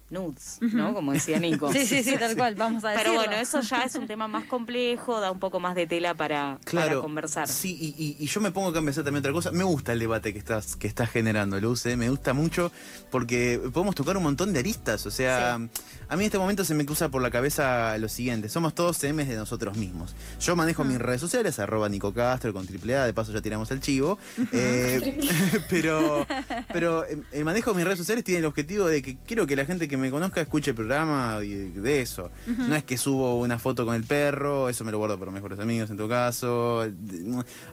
nudes, 0.10 0.58
¿no? 0.62 0.94
Como 0.94 1.12
decía 1.14 1.40
Nico. 1.40 1.72
Sí, 1.74 1.86
sí, 1.86 2.04
sí, 2.04 2.16
tal 2.18 2.36
cual, 2.36 2.56
vamos 2.56 2.84
a 2.86 2.90
decirlo. 2.92 3.12
Pero 3.14 3.26
bueno, 3.28 3.42
eso 3.42 3.60
ya 3.62 3.84
es 3.84 3.96
un 3.96 4.08
tema 4.08 4.28
más 4.28 4.46
complejo, 4.46 5.20
da 5.20 5.32
un 5.32 5.40
poco 5.40 5.60
más 5.60 5.76
de 5.76 5.86
tela 5.88 6.14
para, 6.16 6.58
para 6.60 6.60
Claro, 6.66 7.02
conversar. 7.02 7.48
Sí, 7.48 7.78
y, 7.80 8.04
y- 8.04 8.16
y 8.24 8.28
yo 8.28 8.40
me 8.42 8.52
pongo 8.52 8.70
acá 8.70 8.78
a 8.78 8.80
empezar 8.80 9.04
también 9.04 9.20
otra 9.20 9.34
cosa. 9.34 9.52
Me 9.52 9.64
gusta 9.64 9.94
el 9.94 10.00
debate 10.00 10.32
que 10.34 10.40
estás, 10.40 10.76
que 10.76 10.88
estás 10.88 11.10
generando, 11.10 11.60
Luz, 11.60 11.86
¿eh? 11.86 11.98
me 11.98 12.10
gusta 12.10 12.34
mucho 12.34 12.72
porque 13.12 13.60
podemos 13.74 13.96
tocar 13.96 14.16
un 14.18 14.24
montón 14.24 14.54
de 14.54 14.60
aristas. 14.60 15.06
O 15.06 15.12
sea, 15.12 15.56
a 15.56 15.60
mí 15.60 15.70
en 16.10 16.22
este 16.22 16.38
momento 16.38 16.64
se 16.64 16.74
me 16.74 16.86
cruza 16.86 17.10
por 17.10 17.22
la 17.22 17.30
cabeza 17.32 17.98
lo 17.98 18.08
siguiente: 18.08 18.50
somos 18.50 18.74
todos 18.74 18.98
CMs 18.98 19.28
de 19.28 19.36
nosotros 19.36 19.78
mismos. 19.78 20.16
Yo 20.40 20.56
manejo 20.56 20.84
mis 20.84 21.00
redes 21.00 21.20
sociales, 21.22 21.60
arroba 21.60 21.90
Nico 21.90 22.14
Castro 22.14 22.54
con 22.54 22.66
triple 22.66 22.96
A, 22.96 23.06
de 23.06 23.14
paso 23.14 23.32
ya 23.34 23.42
tiramos 23.42 23.70
el 23.72 23.82
chivo. 23.82 24.18
Eh, 24.54 25.20
pero 25.70 26.26
pero 26.72 27.06
eh, 27.06 27.22
el 27.32 27.46
manejo 27.46 27.72
de 27.72 27.78
mis 27.78 27.86
redes 27.86 28.00
sociales 28.00 28.24
tiene 28.24 28.40
el 28.40 28.46
objetivo 28.46 28.86
de 28.88 29.02
que 29.02 29.18
quiero 29.26 29.46
que 29.48 29.56
la 29.56 29.66
gente 29.66 29.88
que 29.88 29.97
me 29.98 30.12
conozca 30.12 30.42
escuche 30.42 30.72
el 30.72 30.76
programa 30.76 31.40
y 31.44 31.54
de 31.54 32.02
eso. 32.02 32.30
No 32.46 32.76
es 32.76 32.84
que 32.84 32.98
subo 32.98 33.40
una 33.40 33.60
foto 33.60 33.86
con 33.86 33.96
el 33.96 34.04
perro, 34.04 34.70
eso 34.70 34.84
me 34.84 34.92
lo 34.92 34.98
guardo 34.98 35.18
para 35.20 35.32
mejores 35.32 35.60
amigos 35.60 35.90
en 35.90 35.98
tu 35.98 36.08
caso. 36.08 36.86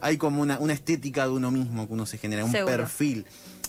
Hay 0.01 0.17
como 0.17 0.43
una, 0.43 0.59
una 0.59 0.73
estética 0.73 1.25
de 1.25 1.33
uno 1.33 1.51
mismo 1.51 1.87
que 1.87 1.93
uno 1.93 2.07
se 2.07 2.19
genera, 2.19 2.45
un 2.45 2.53
perfil 2.53 3.27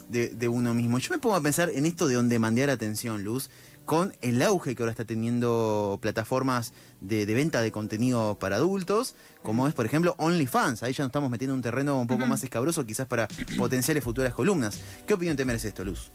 de, 0.10 0.30
de 0.30 0.48
uno 0.48 0.74
mismo. 0.74 1.00
Yo 1.00 1.10
me 1.12 1.20
pongo 1.20 1.36
a 1.36 1.42
pensar 1.42 1.70
en 1.70 1.86
esto 1.86 2.08
de 2.08 2.16
donde 2.16 2.40
mandear 2.40 2.70
atención, 2.70 3.24
Luz, 3.24 3.50
con 3.86 4.16
el 4.22 4.42
auge 4.42 4.76
que 4.76 4.82
ahora 4.82 4.92
está 4.92 5.06
teniendo 5.06 6.00
plataformas 6.02 6.74
de, 7.02 7.26
de 7.26 7.34
venta 7.36 7.62
de 7.62 7.72
contenido 7.72 8.38
para 8.40 8.56
adultos, 8.56 9.16
como 9.44 9.68
es, 9.68 9.76
por 9.76 9.86
ejemplo, 9.86 10.16
OnlyFans. 10.18 10.82
Ahí 10.82 10.94
ya 10.94 11.04
nos 11.04 11.10
estamos 11.10 11.30
metiendo 11.30 11.54
en 11.54 11.58
un 11.60 11.62
terreno 11.62 12.00
un 12.00 12.08
poco 12.08 12.26
más 12.26 12.44
escabroso, 12.44 12.86
quizás 12.86 13.06
para 13.06 13.28
potenciales 13.58 14.04
futuras 14.04 14.34
columnas. 14.34 14.80
¿Qué 15.06 15.14
opinión 15.14 15.38
te 15.38 15.46
merece 15.46 15.68
esto, 15.68 15.84
Luz? 15.84 16.10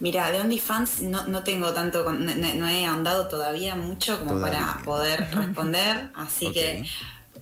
Mira, 0.00 0.30
de 0.30 0.40
OnlyFans 0.40 1.02
no, 1.02 1.26
no 1.26 1.42
tengo 1.42 1.72
tanto, 1.72 2.04
no, 2.12 2.34
no- 2.54 2.68
he 2.68 2.86
ahondado 2.86 3.26
todavía 3.28 3.74
mucho 3.74 4.18
como 4.20 4.32
Todavía. 4.34 4.60
para 4.74 4.84
poder 4.84 5.28
responder, 5.34 6.10
así 6.14 6.52
que 6.52 6.84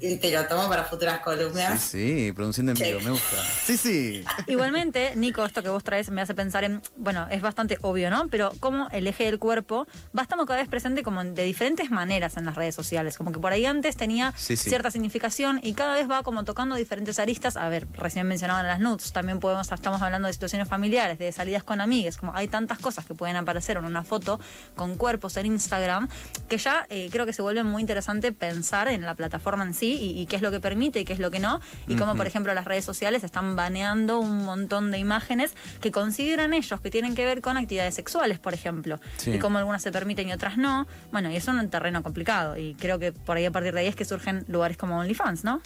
te 0.01 0.31
lo 0.31 0.47
tomo 0.47 0.69
para 0.69 0.85
futuras 0.85 1.19
Sí, 1.19 1.25
columnas. 1.25 1.81
sí, 1.83 2.33
produciendo 2.35 2.73
en 2.73 2.77
Sí. 2.79 2.85
vivo, 2.85 3.01
me 3.01 3.11
gusta. 3.11 3.37
Sí, 3.65 3.77
sí. 3.77 4.25
Igualmente, 4.47 5.15
Nico, 5.17 5.45
esto 5.45 5.63
que 5.63 5.69
vos 5.69 5.83
traes 5.85 6.11
me 6.11 6.21
hace 6.21 6.35
pensar 6.35 6.65
en, 6.65 6.83
bueno, 6.97 7.27
es 7.31 7.41
bastante 7.43 7.79
obvio, 7.83 8.11
¿no? 8.11 8.29
Pero 8.29 8.53
como 8.61 8.89
el 8.91 9.07
eje 9.07 9.25
del 9.25 9.39
cuerpo 9.39 9.87
va 10.17 10.23
estando 10.23 10.45
cada 10.47 10.61
vez 10.61 10.69
presente 10.69 11.03
como 11.03 11.23
de 11.25 11.43
diferentes 11.45 11.91
maneras 11.91 12.37
en 12.37 12.45
las 12.47 12.55
redes 12.55 12.75
sociales. 12.75 13.17
Como 13.17 13.33
que 13.33 13.39
por 13.39 13.53
ahí 13.53 13.65
antes 13.67 13.97
tenía 13.97 14.33
Sí, 14.37 14.57
sí. 14.57 14.69
cierta 14.69 14.91
significación 14.91 15.61
y 15.63 15.75
cada 15.75 15.95
vez 15.95 16.11
va 16.11 16.23
como 16.23 16.45
tocando 16.45 16.77
diferentes 16.77 17.19
aristas. 17.19 17.57
A 17.57 17.69
ver, 17.69 17.87
recién 17.95 18.27
mencionaban 18.27 18.67
las 18.67 18.81
nudes, 18.81 19.13
también 19.13 19.41
podemos, 19.41 19.71
estamos 19.73 20.03
hablando 20.03 20.27
de 20.27 20.33
situaciones 20.35 20.69
familiares, 20.69 21.19
de 21.19 21.33
salidas 21.33 21.63
con 21.65 21.81
amigues, 21.81 22.17
como 22.17 22.35
hay 22.35 22.49
tantas 22.49 22.79
cosas 22.79 23.05
que 23.07 23.15
pueden 23.15 23.37
aparecer 23.37 23.77
en 23.77 23.85
una 23.85 24.03
foto 24.05 24.41
con 24.75 24.97
cuerpos 24.97 25.37
en 25.37 25.47
Instagram, 25.47 26.09
que 26.49 26.59
ya 26.59 26.87
eh, 26.91 27.09
creo 27.11 27.27
que 27.27 27.33
se 27.33 27.43
vuelve 27.43 27.63
muy 27.65 27.81
interesante 27.81 28.33
pensar 28.33 28.89
en 28.89 29.03
la 29.03 29.15
plataforma 29.15 29.65
en 29.65 29.75
sí 29.75 29.86
y, 29.95 30.21
y 30.21 30.27
qué 30.27 30.37
es 30.37 30.43
lo 30.43 30.51
que 30.51 30.61
permite 30.61 31.01
y 31.01 31.05
qué 31.05 31.13
es 31.13 31.19
lo 31.19 31.31
que 31.31 31.39
no. 31.41 31.61
Y 31.87 31.97
cómo, 31.97 32.15
por 32.17 32.27
ejemplo, 32.27 32.53
las 32.55 32.65
redes 32.65 32.85
sociales 32.85 33.25
están 33.25 33.57
baneando 33.57 34.19
un 34.19 34.45
montón 34.45 34.91
de 34.91 34.99
imágenes 34.99 35.55
que 35.81 35.91
consideran 35.91 36.55
ellos 36.55 36.81
que 36.81 36.91
tienen 36.91 37.15
que 37.15 37.25
ver 37.25 37.41
con 37.41 37.57
actividades 37.57 37.95
sexuales, 37.95 38.39
por 38.39 38.55
ejemplo. 38.55 39.01
Sí. 39.17 39.33
Y 39.33 39.39
cómo 39.39 39.59
algunas 39.59 39.83
se 39.83 39.93
permiten 39.93 40.29
y 40.29 40.33
otras 40.33 40.57
no. 40.57 40.87
Bueno, 41.13 41.31
y 41.31 41.37
eso 41.37 41.53
es 41.53 41.59
un 41.59 41.71
terreno 41.71 42.03
complicado. 42.03 42.57
Y 42.57 42.75
creo 42.75 42.99
que 42.99 43.13
por 43.13 43.37
ahí 43.37 43.45
a 43.45 43.51
partir 43.51 43.75
de 43.75 43.81
ahí 43.81 43.87
es 43.87 43.97
que 43.97 44.05
surgen 44.05 44.45
lugares 44.49 44.77
como 44.77 44.99
OnlyFans, 44.99 45.45
¿no? 45.45 45.61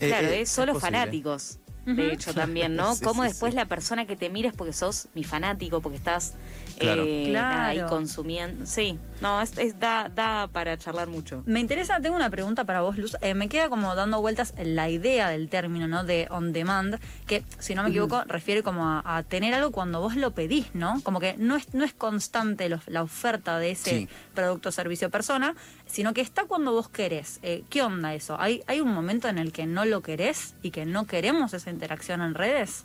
Eh, 0.00 0.08
Claro, 0.08 0.28
eh, 0.28 0.40
es 0.42 0.50
solo 0.50 0.74
fanáticos. 0.78 1.58
De 1.84 2.12
hecho, 2.12 2.32
también, 2.34 2.76
¿no? 2.76 2.94
Sí, 2.94 3.04
Cómo 3.04 3.22
sí, 3.22 3.28
después 3.28 3.52
sí. 3.52 3.56
la 3.56 3.66
persona 3.66 4.06
que 4.06 4.16
te 4.16 4.30
mira 4.30 4.48
es 4.48 4.54
porque 4.54 4.72
sos 4.72 5.08
mi 5.14 5.24
fanático, 5.24 5.80
porque 5.80 5.98
estás 5.98 6.34
Claro. 6.78 7.04
eh, 7.06 7.28
nada, 7.32 7.66
ahí 7.66 7.76
Claro. 7.78 7.90
consumiendo. 7.90 8.66
Sí, 8.66 8.98
no, 9.20 9.40
es, 9.40 9.56
es- 9.58 9.78
da, 9.78 10.08
da 10.12 10.48
para 10.48 10.76
charlar 10.76 11.08
mucho. 11.08 11.42
Me 11.46 11.60
interesa, 11.60 12.00
tengo 12.00 12.16
una 12.16 12.30
pregunta 12.30 12.64
para 12.64 12.80
vos, 12.80 12.98
Luz. 12.98 13.16
Eh, 13.20 13.34
me 13.34 13.48
queda 13.48 13.68
como 13.68 13.94
dando 13.94 14.20
vueltas 14.20 14.54
la 14.62 14.88
idea 14.88 15.28
del 15.28 15.48
término, 15.48 15.86
¿no? 15.86 16.02
De 16.04 16.26
on 16.30 16.52
demand, 16.52 16.98
que 17.26 17.44
si 17.58 17.74
no 17.74 17.82
me 17.84 17.90
equivoco, 17.90 18.24
refiere 18.26 18.62
como 18.62 18.86
a, 18.88 19.02
a 19.16 19.22
tener 19.22 19.54
algo 19.54 19.70
cuando 19.70 20.00
vos 20.00 20.16
lo 20.16 20.32
pedís, 20.32 20.66
¿no? 20.74 21.00
Como 21.02 21.20
que 21.20 21.36
no 21.38 21.56
es, 21.56 21.72
no 21.74 21.84
es 21.84 21.92
constante 21.94 22.68
lo- 22.68 22.80
la 22.86 23.02
oferta 23.02 23.58
de 23.58 23.70
ese 23.72 23.90
Sí. 23.90 24.08
producto, 24.34 24.72
servicio, 24.72 25.10
persona, 25.10 25.54
sino 25.86 26.12
que 26.14 26.20
está 26.20 26.44
cuando 26.44 26.72
vos 26.72 26.88
querés. 26.88 27.38
Eh, 27.42 27.64
¿Qué 27.70 27.82
onda 27.82 28.14
eso? 28.14 28.36
¿Hay, 28.40 28.62
¿Hay 28.66 28.80
un 28.80 28.92
momento 28.92 29.28
en 29.28 29.38
el 29.38 29.52
que 29.52 29.66
no 29.66 29.84
lo 29.84 30.02
querés 30.02 30.54
y 30.62 30.70
que 30.70 30.86
no 30.86 31.06
queremos 31.06 31.54
esa 31.54 31.70
interacción 31.70 32.20
en 32.22 32.34
redes? 32.34 32.84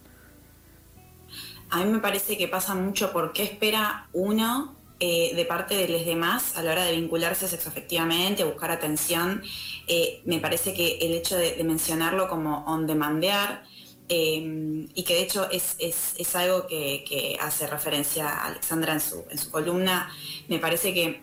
A 1.69 1.83
mí 1.83 1.91
me 1.91 1.99
parece 1.99 2.38
que 2.38 2.47
pasa 2.47 2.73
mucho 2.75 3.12
por 3.12 3.31
qué 3.31 3.43
espera 3.43 4.07
uno 4.13 4.75
eh, 4.99 5.33
de 5.35 5.45
parte 5.45 5.75
de 5.75 5.88
los 5.88 6.03
demás 6.05 6.57
a 6.57 6.63
la 6.63 6.71
hora 6.71 6.83
de 6.83 6.95
vincularse 6.95 7.47
sexoafectivamente, 7.47 8.43
buscar 8.43 8.71
atención. 8.71 9.41
Eh, 9.88 10.21
me 10.25 10.39
parece 10.39 10.73
que 10.73 10.97
el 10.97 11.13
hecho 11.13 11.38
de, 11.38 11.63
mencionarlo 11.63 12.27
como 12.27 12.65
on 12.65 12.85
demandear, 12.88 13.63
y 14.12 15.03
que 15.03 15.13
de 15.13 15.21
hecho 15.21 15.47
es, 15.51 15.75
es- 15.77 16.15
es 16.17 16.35
algo 16.35 16.65
que, 16.65 17.05
que 17.07 17.38
hace 17.39 17.67
referencia 17.67 18.27
a 18.27 18.45
Alexandra 18.47 18.93
en 18.93 18.99
su, 19.01 19.23
en 19.29 19.38
su 19.38 19.51
columna, 19.51 20.09
me 20.47 20.57
parece 20.57 20.95
que 20.95 21.21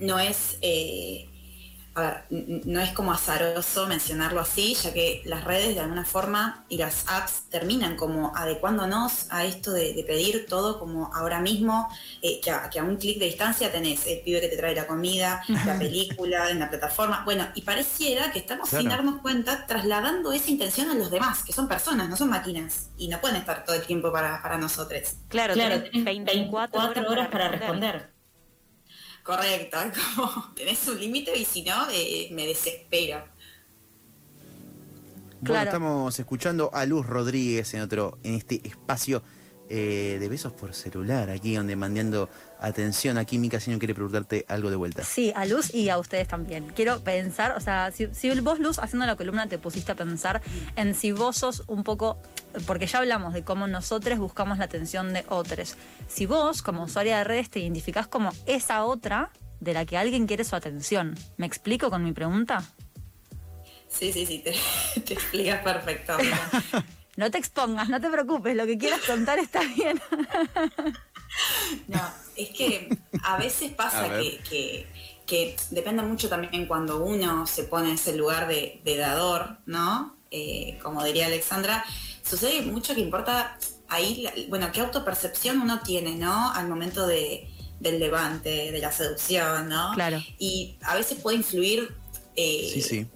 no 0.00 0.18
es... 0.18 0.58
eh, 0.62 1.24
a 1.94 2.00
ver, 2.02 2.24
n- 2.30 2.60
no 2.64 2.80
es 2.80 2.92
como 2.92 3.12
azaroso 3.12 3.88
mencionarlo 3.88 4.40
así, 4.40 4.74
ya 4.74 4.92
que 4.92 5.20
las 5.24 5.42
redes 5.42 5.74
de 5.74 5.80
alguna 5.80 6.04
forma 6.04 6.64
y 6.68 6.76
las 6.76 7.04
apps 7.08 7.44
terminan 7.50 7.96
como 7.96 8.30
adecuándonos 8.36 9.26
a 9.30 9.44
esto 9.44 9.72
de, 9.72 9.94
de 9.94 10.04
pedir 10.04 10.46
todo 10.48 10.78
como 10.78 11.12
ahora 11.12 11.40
mismo, 11.40 11.88
eh, 12.22 12.40
que, 12.40 12.52
a, 12.52 12.70
que 12.70 12.78
a 12.78 12.84
un 12.84 12.98
clic 12.98 13.18
de 13.18 13.24
distancia 13.26 13.72
tenés 13.72 14.06
el 14.06 14.20
pibe 14.20 14.40
que 14.40 14.46
te 14.48 14.56
trae 14.56 14.76
la 14.76 14.86
comida, 14.86 15.42
la 15.48 15.76
película, 15.76 16.50
en 16.50 16.60
la 16.60 16.68
plataforma. 16.70 17.22
Bueno, 17.24 17.48
y 17.56 17.62
pareciera 17.62 18.30
que 18.30 18.38
estamos 18.38 18.68
sin 18.68 18.88
darnos 18.90 19.20
cuenta 19.20 19.66
trasladando 19.66 20.30
esa 20.32 20.50
intención 20.50 20.90
a 20.90 20.94
los 20.94 21.10
demás, 21.10 21.42
que 21.42 21.52
son 21.52 21.66
personas, 21.66 22.08
no 22.08 22.16
son 22.16 22.30
máquinas, 22.30 22.90
y 22.96 23.08
no 23.08 23.20
pueden 23.20 23.38
estar 23.38 23.64
todo 23.64 23.74
el 23.74 23.82
tiempo 23.82 24.12
para, 24.12 24.40
para 24.40 24.56
nosotros. 24.56 25.14
Claro, 25.28 25.54
Claro, 25.54 25.76
tenés 25.82 25.90
tenés 25.90 26.04
24, 26.24 26.78
24 26.80 27.10
horas, 27.10 27.28
para 27.28 27.48
responder. 27.48 28.17
Correcto, 29.28 29.76
es 29.82 29.92
como 30.16 30.52
tenés 30.56 30.88
un 30.88 30.98
límite 30.98 31.38
y 31.38 31.44
si 31.44 31.62
no, 31.62 31.86
eh, 31.90 32.30
me 32.32 32.46
desespero. 32.46 33.18
Bueno, 33.18 33.32
Claro. 35.44 35.68
estamos 35.68 36.18
escuchando 36.18 36.70
a 36.72 36.86
Luz 36.86 37.04
Rodríguez 37.04 37.74
en 37.74 37.82
otro, 37.82 38.18
en 38.22 38.36
este 38.36 38.66
espacio 38.66 39.22
eh, 39.68 40.16
de 40.18 40.28
besos 40.30 40.54
por 40.54 40.74
celular, 40.74 41.28
aquí 41.28 41.56
donde 41.56 41.76
mandando 41.76 42.30
atención. 42.58 43.18
Aquí 43.18 43.38
Mica 43.38 43.60
si 43.60 43.70
no 43.70 43.78
quiere 43.78 43.94
preguntarte 43.94 44.44
algo 44.48 44.70
de 44.70 44.76
vuelta. 44.76 45.04
Sí, 45.04 45.32
a 45.34 45.46
Luz 45.46 45.74
y 45.74 45.88
a 45.88 45.98
ustedes 45.98 46.28
también. 46.28 46.66
Quiero 46.74 47.00
pensar, 47.00 47.52
o 47.56 47.60
sea, 47.60 47.90
si, 47.92 48.08
si 48.12 48.30
vos, 48.40 48.58
Luz, 48.58 48.78
haciendo 48.78 49.06
la 49.06 49.16
columna, 49.16 49.46
te 49.48 49.58
pusiste 49.58 49.92
a 49.92 49.94
pensar 49.94 50.42
en 50.76 50.94
si 50.94 51.12
vos 51.12 51.36
sos 51.36 51.64
un 51.66 51.84
poco, 51.84 52.18
porque 52.66 52.86
ya 52.86 52.98
hablamos 52.98 53.34
de 53.34 53.44
cómo 53.44 53.66
nosotros 53.66 54.18
buscamos 54.18 54.58
la 54.58 54.64
atención 54.64 55.12
de 55.12 55.24
otros. 55.28 55.76
Si 56.08 56.26
vos, 56.26 56.62
como 56.62 56.84
usuaria 56.84 57.18
de 57.18 57.24
redes, 57.24 57.50
te 57.50 57.60
identificás 57.60 58.06
como 58.06 58.30
esa 58.46 58.84
otra 58.84 59.30
de 59.60 59.74
la 59.74 59.84
que 59.84 59.96
alguien 59.96 60.26
quiere 60.26 60.44
su 60.44 60.56
atención. 60.56 61.16
¿Me 61.36 61.46
explico 61.46 61.90
con 61.90 62.04
mi 62.04 62.12
pregunta? 62.12 62.62
Sí, 63.88 64.12
sí, 64.12 64.26
sí, 64.26 64.38
te, 64.40 64.54
te 65.00 65.14
explicas 65.14 65.62
perfecto. 65.62 66.16
No 67.18 67.32
te 67.32 67.38
expongas, 67.38 67.88
no 67.88 68.00
te 68.00 68.08
preocupes, 68.10 68.54
lo 68.54 68.64
que 68.64 68.78
quieras 68.78 69.00
contar 69.00 69.40
está 69.40 69.60
bien. 69.74 70.00
No, 71.88 72.00
es 72.36 72.50
que 72.50 72.88
a 73.22 73.36
veces 73.36 73.72
pasa 73.72 74.08
que, 74.18 74.38
que, 74.48 74.86
que 75.26 75.56
depende 75.70 76.02
mucho 76.02 76.28
también 76.28 76.66
cuando 76.66 77.04
uno 77.04 77.46
se 77.46 77.64
pone 77.64 77.88
en 77.88 77.94
ese 77.94 78.16
lugar 78.16 78.48
de, 78.48 78.80
de 78.84 78.96
dador, 78.96 79.58
¿no? 79.66 80.16
Eh, 80.30 80.78
como 80.82 81.02
diría 81.04 81.26
Alexandra, 81.26 81.84
sucede 82.22 82.62
mucho 82.62 82.94
que 82.94 83.00
importa 83.00 83.58
ahí, 83.88 84.22
la- 84.22 84.32
bueno, 84.48 84.70
qué 84.72 84.80
autopercepción 84.80 85.60
uno 85.60 85.80
tiene, 85.80 86.14
¿no? 86.16 86.52
Al 86.52 86.68
momento 86.68 87.06
de, 87.06 87.48
del 87.80 87.98
levante, 87.98 88.70
de 88.72 88.78
la 88.78 88.92
seducción, 88.92 89.68
¿no? 89.68 89.92
Claro. 89.94 90.22
Y 90.38 90.76
a 90.82 90.94
veces 90.94 91.18
puede 91.20 91.38
influir 91.38 91.94
eh, 92.36 92.70
Sí, 92.74 92.82
sí. 92.82 93.06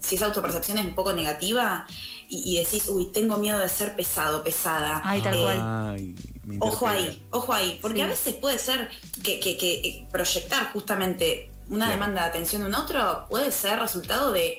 si 0.00 0.16
esa 0.16 0.26
autopercepción 0.26 0.78
es 0.78 0.84
un 0.86 0.94
poco 0.94 1.12
negativa 1.12 1.86
y, 2.34 2.56
y 2.56 2.64
decís, 2.64 2.88
uy, 2.88 3.06
tengo 3.12 3.36
miedo 3.36 3.58
de 3.58 3.68
ser 3.68 3.94
pesado, 3.94 4.42
pesada. 4.42 5.02
Ay, 5.04 5.20
tal 5.20 5.34
Eh, 5.34 5.42
cual. 5.42 5.58
Ay, 5.94 6.14
Ojo 6.58 6.88
ahí, 6.88 7.22
ojo 7.30 7.52
ahí, 7.52 7.78
porque 7.80 7.98
Sí. 7.98 8.02
a 8.02 8.06
veces 8.08 8.34
puede 8.34 8.58
ser 8.58 8.88
que, 9.22 9.38
que- 9.38 9.56
que, 9.56 9.74
eh, 9.74 10.06
proyectar 10.10 10.72
justamente 10.72 11.50
una 11.68 11.86
Claro. 11.86 11.92
demanda 12.00 12.22
de 12.22 12.28
atención 12.30 12.62
de 12.62 12.68
un 12.68 12.74
otro 12.74 13.26
puede 13.30 13.52
ser 13.52 13.78
resultado 13.78 14.32
de 14.32 14.58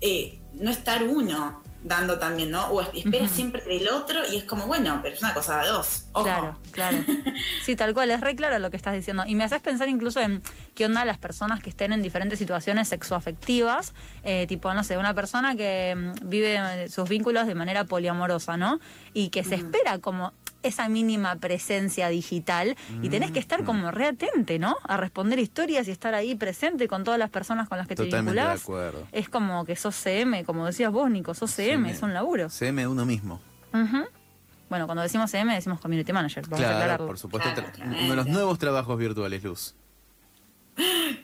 eh, 0.00 0.38
no 0.54 0.70
estar 0.70 1.02
uno 1.02 1.60
dando 1.82 2.18
también, 2.18 2.50
¿no? 2.52 2.66
O 2.68 2.80
es- 2.82 2.88
espera 2.94 3.26
siempre 3.28 3.62
del 3.64 3.88
otro 3.88 4.20
y 4.30 4.36
es 4.36 4.44
como, 4.44 4.66
bueno, 4.66 5.00
pero 5.02 5.14
es 5.14 5.20
una 5.22 5.34
cosa 5.34 5.60
de 5.62 5.68
dos. 5.70 6.04
Ojo. 6.12 6.24
Claro, 6.24 6.58
claro. 6.70 6.98
Sí, 7.64 7.74
tal 7.76 7.94
cual, 7.94 8.10
es 8.12 8.20
re 8.20 8.36
claro 8.36 8.58
lo 8.60 8.70
que 8.70 8.76
estás 8.76 8.94
diciendo. 8.94 9.24
Y 9.26 9.34
me 9.34 9.44
haces 9.44 9.60
pensar 9.60 9.88
incluso 9.88 10.20
en 10.20 10.42
qué 10.78 10.86
onda 10.86 11.04
las 11.04 11.18
personas 11.18 11.60
que 11.60 11.70
estén 11.70 11.92
en 11.92 12.02
diferentes 12.02 12.38
situaciones 12.38 12.86
sexoafectivas, 12.86 13.94
eh, 14.22 14.46
tipo, 14.46 14.72
no 14.72 14.84
sé, 14.84 14.96
una 14.96 15.12
persona 15.12 15.56
que 15.56 15.96
mm, 15.96 16.28
vive 16.28 16.54
eh, 16.84 16.88
sus 16.88 17.08
vínculos 17.08 17.48
de 17.48 17.56
manera 17.56 17.82
poliamorosa, 17.82 18.56
¿no? 18.56 18.78
Y 19.12 19.30
que 19.30 19.42
se 19.42 19.56
espera 19.56 19.98
como 19.98 20.32
esa 20.62 20.88
mínima 20.88 21.34
presencia 21.34 22.08
digital 22.10 22.76
y 23.02 23.08
tenés 23.08 23.32
que 23.32 23.40
estar 23.40 23.64
como 23.64 23.90
reatente, 23.90 24.60
¿no? 24.60 24.76
A 24.84 24.96
responder 24.96 25.40
historias 25.40 25.88
y 25.88 25.90
estar 25.90 26.14
ahí 26.14 26.36
presente 26.36 26.86
con 26.86 27.02
todas 27.02 27.18
las 27.18 27.30
personas 27.30 27.68
con 27.68 27.78
las 27.78 27.88
que 27.88 27.96
te 27.96 28.04
Totalmente 28.04 28.40
de 28.40 28.46
vinculás. 28.46 28.62
acuerdo. 28.62 29.08
Es 29.10 29.28
como 29.28 29.64
que 29.64 29.74
sos 29.74 29.96
CM, 29.96 30.44
como 30.44 30.64
decías 30.64 30.92
vos, 30.92 31.10
Nico, 31.10 31.34
sos 31.34 31.50
CM, 31.50 31.90
es 31.90 32.02
un 32.02 32.14
laburo. 32.14 32.50
CM 32.50 32.82
de 32.82 32.86
uno 32.86 33.04
mismo. 33.04 33.40
Bueno, 34.68 34.86
cuando 34.86 35.02
decimos 35.02 35.28
CM 35.28 35.52
decimos 35.54 35.80
Community 35.80 36.12
Manager, 36.12 36.44
vamos 36.44 36.58
a 36.60 36.62
claro, 36.62 36.76
aclararlo. 36.76 37.06
por 37.08 37.18
supuesto. 37.18 37.50
Claro, 37.52 37.72
uno 37.84 38.10
de 38.10 38.16
los 38.16 38.26
nuevos 38.28 38.58
trabajos 38.60 38.96
virtuales, 38.96 39.42
Luz. 39.42 39.74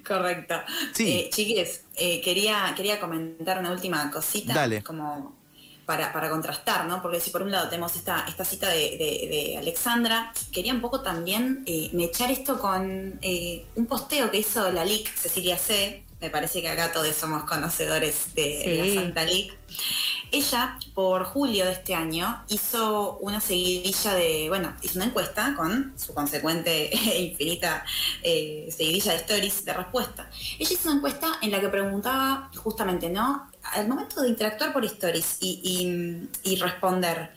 Correcto. 0.06 0.54
Sí. 0.92 1.10
Eh, 1.12 1.30
chiques, 1.32 1.84
eh, 1.96 2.20
quería, 2.20 2.72
quería 2.76 3.00
comentar 3.00 3.58
una 3.58 3.70
última 3.72 4.10
cosita. 4.10 4.52
Dale. 4.54 4.82
Como 4.82 5.34
para, 5.86 6.12
para 6.12 6.30
contrastar, 6.30 6.86
¿no? 6.86 7.02
Porque 7.02 7.20
si 7.20 7.30
por 7.30 7.42
un 7.42 7.50
lado 7.50 7.68
tenemos 7.68 7.94
esta, 7.96 8.24
esta 8.28 8.44
cita 8.44 8.68
de, 8.68 8.96
de- 8.96 9.28
de 9.30 9.56
Alexandra, 9.58 10.32
quería 10.52 10.72
un 10.72 10.80
poco 10.80 11.00
también 11.02 11.62
eh, 11.66 11.90
mechar 11.92 12.30
esto 12.30 12.58
con 12.58 13.18
eh, 13.22 13.66
un 13.74 13.86
posteo 13.86 14.30
que 14.30 14.38
hizo 14.38 14.70
la 14.72 14.84
LIC, 14.84 15.14
Cecilia 15.14 15.58
C. 15.58 16.02
Me 16.20 16.30
parece 16.30 16.62
que 16.62 16.70
acá 16.70 16.90
todos 16.90 17.14
somos 17.14 17.44
conocedores 17.44 18.34
de, 18.34 18.94
la 18.94 19.02
Santa 19.02 19.24
LIC. 19.24 19.52
Ella, 20.34 20.78
por 20.94 21.24
julio 21.24 21.64
de 21.64 21.72
este 21.72 21.94
año, 21.94 22.44
hizo 22.48 23.18
una 23.18 23.40
seguidilla 23.40 24.14
de, 24.14 24.46
bueno, 24.48 24.74
hizo 24.82 24.96
una 24.96 25.04
encuesta 25.06 25.54
con 25.56 25.94
su 25.96 26.12
consecuente 26.12 26.90
e 27.12 27.22
infinita 27.22 27.84
eh, 28.22 28.68
seguidilla 28.76 29.12
de 29.12 29.18
stories 29.18 29.64
de 29.64 29.72
respuesta. 29.74 30.28
Ella 30.58 30.72
hizo 30.72 30.88
una 30.88 30.96
encuesta 30.98 31.28
en 31.40 31.50
la 31.52 31.60
que 31.60 31.68
preguntaba 31.68 32.50
justamente, 32.56 33.08
¿no? 33.10 33.48
Al 33.62 33.86
momento 33.88 34.20
de 34.22 34.28
interactuar 34.28 34.72
por 34.72 34.84
stories 34.84 35.36
y, 35.40 35.60
y- 36.42 36.52
y 36.52 36.56
responder, 36.56 37.30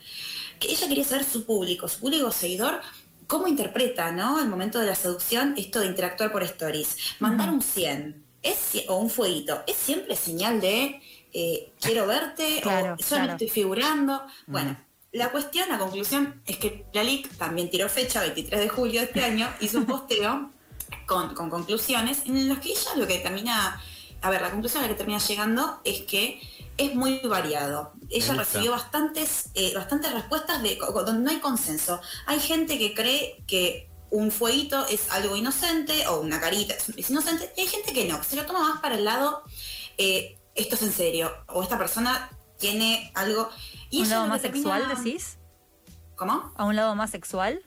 que 0.58 0.70
ella 0.72 0.88
quería 0.88 1.04
saber 1.04 1.24
su 1.24 1.44
público, 1.46 1.86
su 1.88 2.00
público 2.00 2.30
seguidor, 2.32 2.80
cómo 3.28 3.46
interpreta, 3.46 4.10
¿no? 4.10 4.38
Al 4.38 4.48
momento 4.48 4.78
de 4.80 4.86
la 4.86 4.94
seducción, 4.96 5.54
esto 5.56 5.80
de 5.80 5.86
interactuar 5.86 6.32
por 6.32 6.42
stories. 6.42 6.96
Mandar 7.20 7.50
un 7.50 7.62
100 7.62 8.24
es, 8.42 8.84
o 8.88 8.96
un 8.96 9.10
fueguito, 9.10 9.62
¿es 9.66 9.76
siempre 9.76 10.16
señal 10.16 10.60
de 10.60 11.00
eh, 11.32 11.72
quiero 11.80 12.06
verte 12.06 12.60
Claro, 12.62 12.96
o 12.98 13.02
solo 13.02 13.22
claro. 13.22 13.32
estoy 13.32 13.48
figurando? 13.48 14.22
Bueno, 14.46 14.76
la 15.12 15.30
cuestión, 15.30 15.68
la 15.68 15.78
conclusión 15.78 16.42
es 16.46 16.58
que 16.58 16.84
la 16.92 17.02
LIC 17.02 17.36
también 17.36 17.70
tiró 17.70 17.88
fecha, 17.88 18.20
23 18.20 18.60
de 18.60 18.68
julio 18.68 19.00
de 19.00 19.06
este 19.06 19.24
año, 19.24 19.48
hizo 19.60 19.78
un 19.78 19.86
posteo 19.86 20.50
con, 21.06 21.34
con 21.34 21.50
conclusiones 21.50 22.22
en 22.26 22.48
los 22.48 22.58
que 22.58 22.70
ella 22.70 22.94
lo 22.96 23.06
que 23.06 23.18
termina, 23.18 23.80
a 24.20 24.30
ver, 24.30 24.40
la 24.42 24.50
conclusión 24.50 24.82
a 24.82 24.86
la 24.86 24.92
que 24.92 24.98
termina 24.98 25.18
llegando 25.18 25.80
es 25.84 26.02
que 26.02 26.40
es 26.76 26.94
muy 26.94 27.20
variado. 27.20 27.92
Ella 28.08 28.34
recibió 28.34 28.70
bastantes, 28.70 29.50
eh, 29.54 29.72
bastantes 29.74 30.12
respuestas 30.12 30.62
de 30.62 30.76
donde 30.76 31.12
no 31.24 31.30
hay 31.30 31.40
consenso. 31.40 32.00
Hay 32.26 32.38
gente 32.38 32.78
que 32.78 32.94
cree 32.94 33.42
que 33.46 33.87
un 34.10 34.30
fueguito 34.30 34.86
es 34.86 35.10
algo 35.10 35.36
inocente 35.36 36.06
o 36.08 36.20
una 36.20 36.40
carita 36.40 36.74
es, 36.74 37.10
inocente 37.10 37.52
y 37.56 37.60
hay 37.62 37.66
gente 37.66 37.92
que 37.92 38.06
no, 38.06 38.18
que 38.20 38.24
se 38.26 38.36
lo 38.36 38.46
toma 38.46 38.60
más 38.60 38.80
para 38.80 38.94
el 38.96 39.04
lado 39.04 39.42
eh, 39.98 40.38
esto 40.54 40.74
es 40.76 40.82
en 40.82 40.92
serio 40.92 41.30
o 41.48 41.62
esta 41.62 41.76
persona 41.78 42.30
tiene 42.58 43.12
algo 43.14 43.50
y 43.90 44.02
¿Un 44.02 44.08
lado 44.10 44.26
más 44.26 44.42
sexual, 44.42 44.82
termina- 44.82 45.02
decís? 45.02 45.38
¿Cómo? 46.16 46.52
¿A 46.56 46.64
un 46.64 46.74
lado 46.76 46.94
más 46.94 47.10
sexual? 47.10 47.62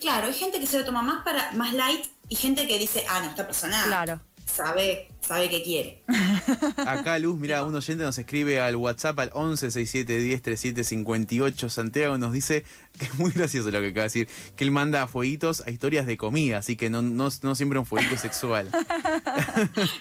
Claro, 0.00 0.26
hay 0.26 0.34
gente 0.34 0.60
que 0.60 0.66
se 0.66 0.78
lo 0.78 0.84
toma 0.84 1.02
más 1.02 1.24
para 1.24 1.52
más 1.52 1.72
light 1.72 2.06
y 2.28 2.36
gente 2.36 2.66
que 2.66 2.78
dice, 2.78 3.04
ah, 3.08 3.20
no, 3.20 3.30
esta 3.30 3.46
persona 3.46 3.82
Claro. 3.86 4.20
Sabe, 4.46 5.08
sabe 5.20 5.48
qué 5.48 5.62
quiere. 5.62 6.02
Acá, 6.86 7.18
Luz, 7.18 7.38
mira, 7.38 7.64
un 7.64 7.74
oyente 7.74 8.04
nos 8.04 8.18
escribe 8.18 8.60
al 8.60 8.76
WhatsApp 8.76 9.18
al 9.18 9.30
11 9.32 9.70
67 9.70 10.18
10 10.18 10.42
37 10.42 10.84
58. 10.84 11.68
Santiago 11.68 12.18
nos 12.18 12.32
dice 12.32 12.64
que 12.98 13.06
es 13.06 13.14
muy 13.14 13.30
gracioso 13.30 13.70
lo 13.70 13.80
que 13.80 13.88
acaba 13.88 14.02
de 14.02 14.06
decir, 14.06 14.28
que 14.56 14.64
él 14.64 14.70
manda 14.70 15.06
fueguitos 15.06 15.62
a 15.66 15.70
historias 15.70 16.06
de 16.06 16.16
comida, 16.16 16.58
así 16.58 16.76
que 16.76 16.90
no, 16.90 17.02
no, 17.02 17.28
no 17.42 17.54
siempre 17.54 17.78
un 17.78 17.86
fueguito 17.86 18.16
sexual. 18.16 18.70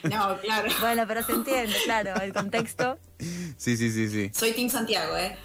No, 0.03 0.39
claro. 0.41 0.69
Bueno, 0.81 1.03
pero 1.07 1.23
se 1.23 1.31
entiende, 1.31 1.75
claro, 1.85 2.19
el 2.21 2.33
contexto. 2.33 2.99
Sí, 3.57 3.77
sí, 3.77 3.91
sí, 3.91 4.09
sí. 4.09 4.31
Soy 4.33 4.51
Team 4.51 4.69
Santiago, 4.69 5.15
¿eh? 5.17 5.37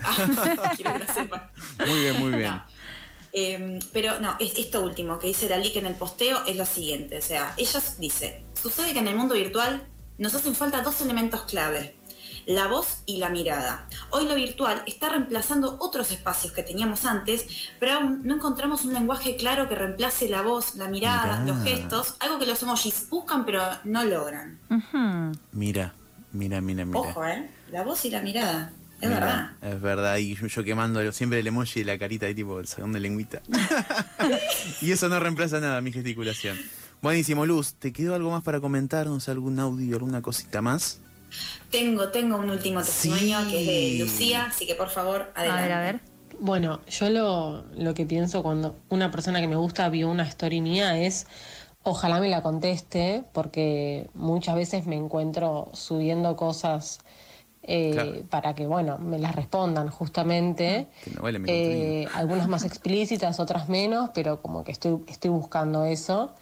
Quiero 0.76 0.92
que 0.94 0.98
lo 0.98 1.14
sepan. 1.14 1.50
Muy 1.86 2.00
bien, 2.00 2.18
muy 2.18 2.32
bien. 2.32 2.50
No. 2.50 2.64
Eh, 3.32 3.78
pero 3.92 4.18
no, 4.20 4.36
es, 4.40 4.58
esto 4.58 4.80
último 4.80 5.18
que 5.18 5.28
dice 5.28 5.48
la 5.48 5.58
LIC 5.58 5.76
en 5.76 5.86
el 5.86 5.94
posteo 5.94 6.44
es 6.46 6.56
lo 6.56 6.66
siguiente. 6.66 7.18
O 7.18 7.22
sea, 7.22 7.54
ella 7.56 7.80
dice, 7.98 8.42
sucede 8.60 8.92
que 8.92 8.98
en 8.98 9.08
el 9.08 9.16
mundo 9.16 9.34
virtual 9.34 9.82
nos 10.18 10.34
hacen 10.34 10.54
falta 10.54 10.82
dos 10.82 11.00
elementos 11.00 11.42
clave. 11.42 11.94
La 12.46 12.66
voz 12.66 13.02
y 13.04 13.18
la 13.18 13.28
mirada. 13.28 13.86
Hoy 14.10 14.26
lo 14.26 14.34
virtual 14.34 14.82
está 14.86 15.10
reemplazando 15.10 15.76
otros 15.80 16.10
espacios 16.10 16.52
que 16.54 16.62
teníamos 16.62 17.04
antes, 17.04 17.44
pero 17.78 17.92
aún 17.92 18.22
no 18.24 18.36
encontramos 18.36 18.86
un 18.86 18.94
lenguaje 18.94 19.36
claro 19.36 19.68
que 19.68 19.74
reemplace 19.74 20.30
la 20.30 20.40
voz, 20.40 20.74
la 20.74 20.88
mirada, 20.88 21.40
Mirá. 21.40 21.54
los 21.54 21.62
gestos, 21.62 22.14
algo 22.20 22.38
que 22.38 22.46
los 22.46 22.62
emojis 22.62 23.08
buscan 23.10 23.44
pero 23.44 23.62
no 23.84 24.02
logran. 24.04 24.58
Mira, 25.52 25.92
mira, 26.32 26.60
mira, 26.62 26.86
mira. 26.86 26.98
Ojo, 26.98 27.24
¿eh? 27.26 27.50
La 27.70 27.82
voz 27.84 28.04
y 28.06 28.10
la 28.10 28.22
mirada. 28.22 28.72
Es 29.00 29.08
Mira, 29.08 29.20
verdad. 29.20 29.50
Es 29.74 29.80
verdad, 29.82 30.16
y 30.16 30.34
yo, 30.34 30.46
yo 30.46 30.64
quemando 30.64 31.12
siempre 31.12 31.38
el 31.40 31.46
emoji 31.46 31.80
de 31.80 31.86
la 31.86 31.98
carita 31.98 32.26
de 32.26 32.34
tipo 32.34 32.58
el 32.58 32.66
sacón 32.66 32.92
de 32.94 33.00
lengüita. 33.00 33.42
y 34.80 34.90
eso 34.90 35.08
no 35.10 35.20
reemplaza 35.20 35.60
nada 35.60 35.80
mi 35.82 35.92
gesticulación. 35.92 36.58
Buenísimo, 37.02 37.46
Luz. 37.46 37.74
¿Te 37.74 37.92
quedó 37.92 38.14
algo 38.14 38.30
más 38.30 38.42
para 38.42 38.60
comentarnos? 38.60 39.28
¿Algún 39.28 39.58
audio, 39.60 39.96
alguna 39.96 40.20
cosita 40.22 40.62
más? 40.62 41.00
Tengo, 41.70 42.08
tengo 42.08 42.38
un 42.38 42.50
último 42.50 42.80
testimonio 42.80 43.40
Sí. 43.42 43.50
que 43.50 43.60
es 43.60 43.66
de 43.98 44.04
Lucía, 44.04 44.46
así 44.46 44.66
que 44.66 44.74
por 44.74 44.88
favor, 44.88 45.30
A 45.34 45.40
adelante. 45.40 45.62
ver, 45.62 45.72
a 45.72 45.80
ver. 45.80 46.00
Bueno, 46.40 46.80
yo 46.88 47.10
lo, 47.10 47.64
lo 47.76 47.94
que 47.94 48.06
pienso 48.06 48.42
cuando 48.42 48.76
una 48.88 49.10
persona 49.10 49.40
que 49.40 49.48
me 49.48 49.56
gusta 49.56 49.88
vio 49.88 50.08
una 50.10 50.22
story 50.24 50.60
mía 50.60 50.98
es, 51.00 51.26
ojalá 51.82 52.20
me 52.20 52.28
la 52.28 52.42
conteste, 52.42 53.24
porque 53.32 54.08
muchas 54.14 54.54
veces 54.54 54.86
me 54.86 54.96
encuentro 54.96 55.70
subiendo 55.74 56.36
cosas 56.36 57.00
eh, 57.62 57.90
Claro. 57.92 58.12
para 58.30 58.54
que, 58.54 58.66
bueno, 58.66 58.98
me 58.98 59.18
las 59.18 59.36
respondan 59.36 59.88
justamente. 59.88 60.88
Que 61.04 61.10
no 61.10 61.22
vale 61.22 61.38
mi 61.38 61.50
Eh, 61.50 62.08
algunas 62.14 62.48
más 62.48 62.64
explícitas, 62.64 63.38
otras 63.40 63.68
menos, 63.68 64.10
pero 64.14 64.40
como 64.40 64.64
que 64.64 64.72
estoy, 64.72 64.98
estoy 65.08 65.30
buscando 65.30 65.84
eso, 65.84 66.34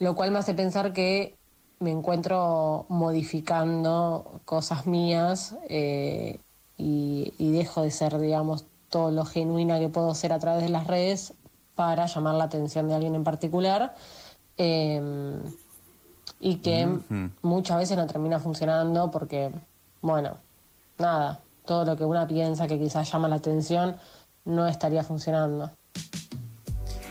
lo 0.00 0.16
cual 0.16 0.32
me 0.32 0.40
hace 0.40 0.54
pensar 0.54 0.92
que 0.92 1.36
me 1.78 1.92
encuentro 1.92 2.86
modificando 2.88 4.40
cosas 4.44 4.86
mías 4.86 5.56
eh, 5.68 6.40
y, 6.76 7.34
y 7.38 7.52
dejo 7.52 7.82
de 7.82 7.90
ser, 7.92 8.18
digamos, 8.18 8.66
todo 8.90 9.12
lo 9.12 9.24
genuina 9.24 9.78
que 9.78 9.88
puedo 9.88 10.14
ser 10.14 10.32
a 10.32 10.40
través 10.40 10.62
de 10.64 10.70
las 10.70 10.86
redes 10.88 11.34
para 11.76 12.06
llamar 12.06 12.34
la 12.34 12.44
atención 12.44 12.88
de 12.88 12.94
alguien 12.94 13.14
en 13.14 13.24
particular. 13.24 13.94
eh, 14.58 15.40
y 16.40 16.56
que 16.56 16.88
muchas 17.42 17.76
veces 17.78 17.96
no 17.96 18.06
termina 18.06 18.40
funcionando 18.40 19.10
porque, 19.10 19.52
bueno, 20.00 20.38
nada, 20.98 21.40
todo 21.66 21.84
lo 21.84 21.96
que 21.96 22.04
una 22.04 22.26
piensa 22.26 22.66
que 22.66 22.78
quizás 22.78 23.10
llama 23.12 23.28
la 23.28 23.36
atención 23.36 23.96
no 24.44 24.66
estaría 24.66 25.04
funcionando. 25.04 25.70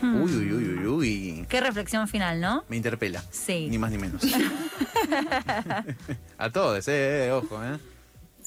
Uy, 0.02 0.32
uy, 0.36 0.52
uy, 0.52 0.64
uy, 0.78 0.86
uy. 0.86 1.46
Qué 1.48 1.60
reflexión 1.60 2.06
final, 2.08 2.40
¿no? 2.40 2.64
Me 2.68 2.76
interpela. 2.76 3.22
Sí. 3.30 3.66
Ni 3.70 3.78
más 3.78 3.90
ni 3.90 3.98
menos. 3.98 4.22
A 6.38 6.50
todos, 6.50 6.86
eh, 6.88 7.26
eh, 7.26 7.32
ojo, 7.32 7.62
eh. 7.64 7.78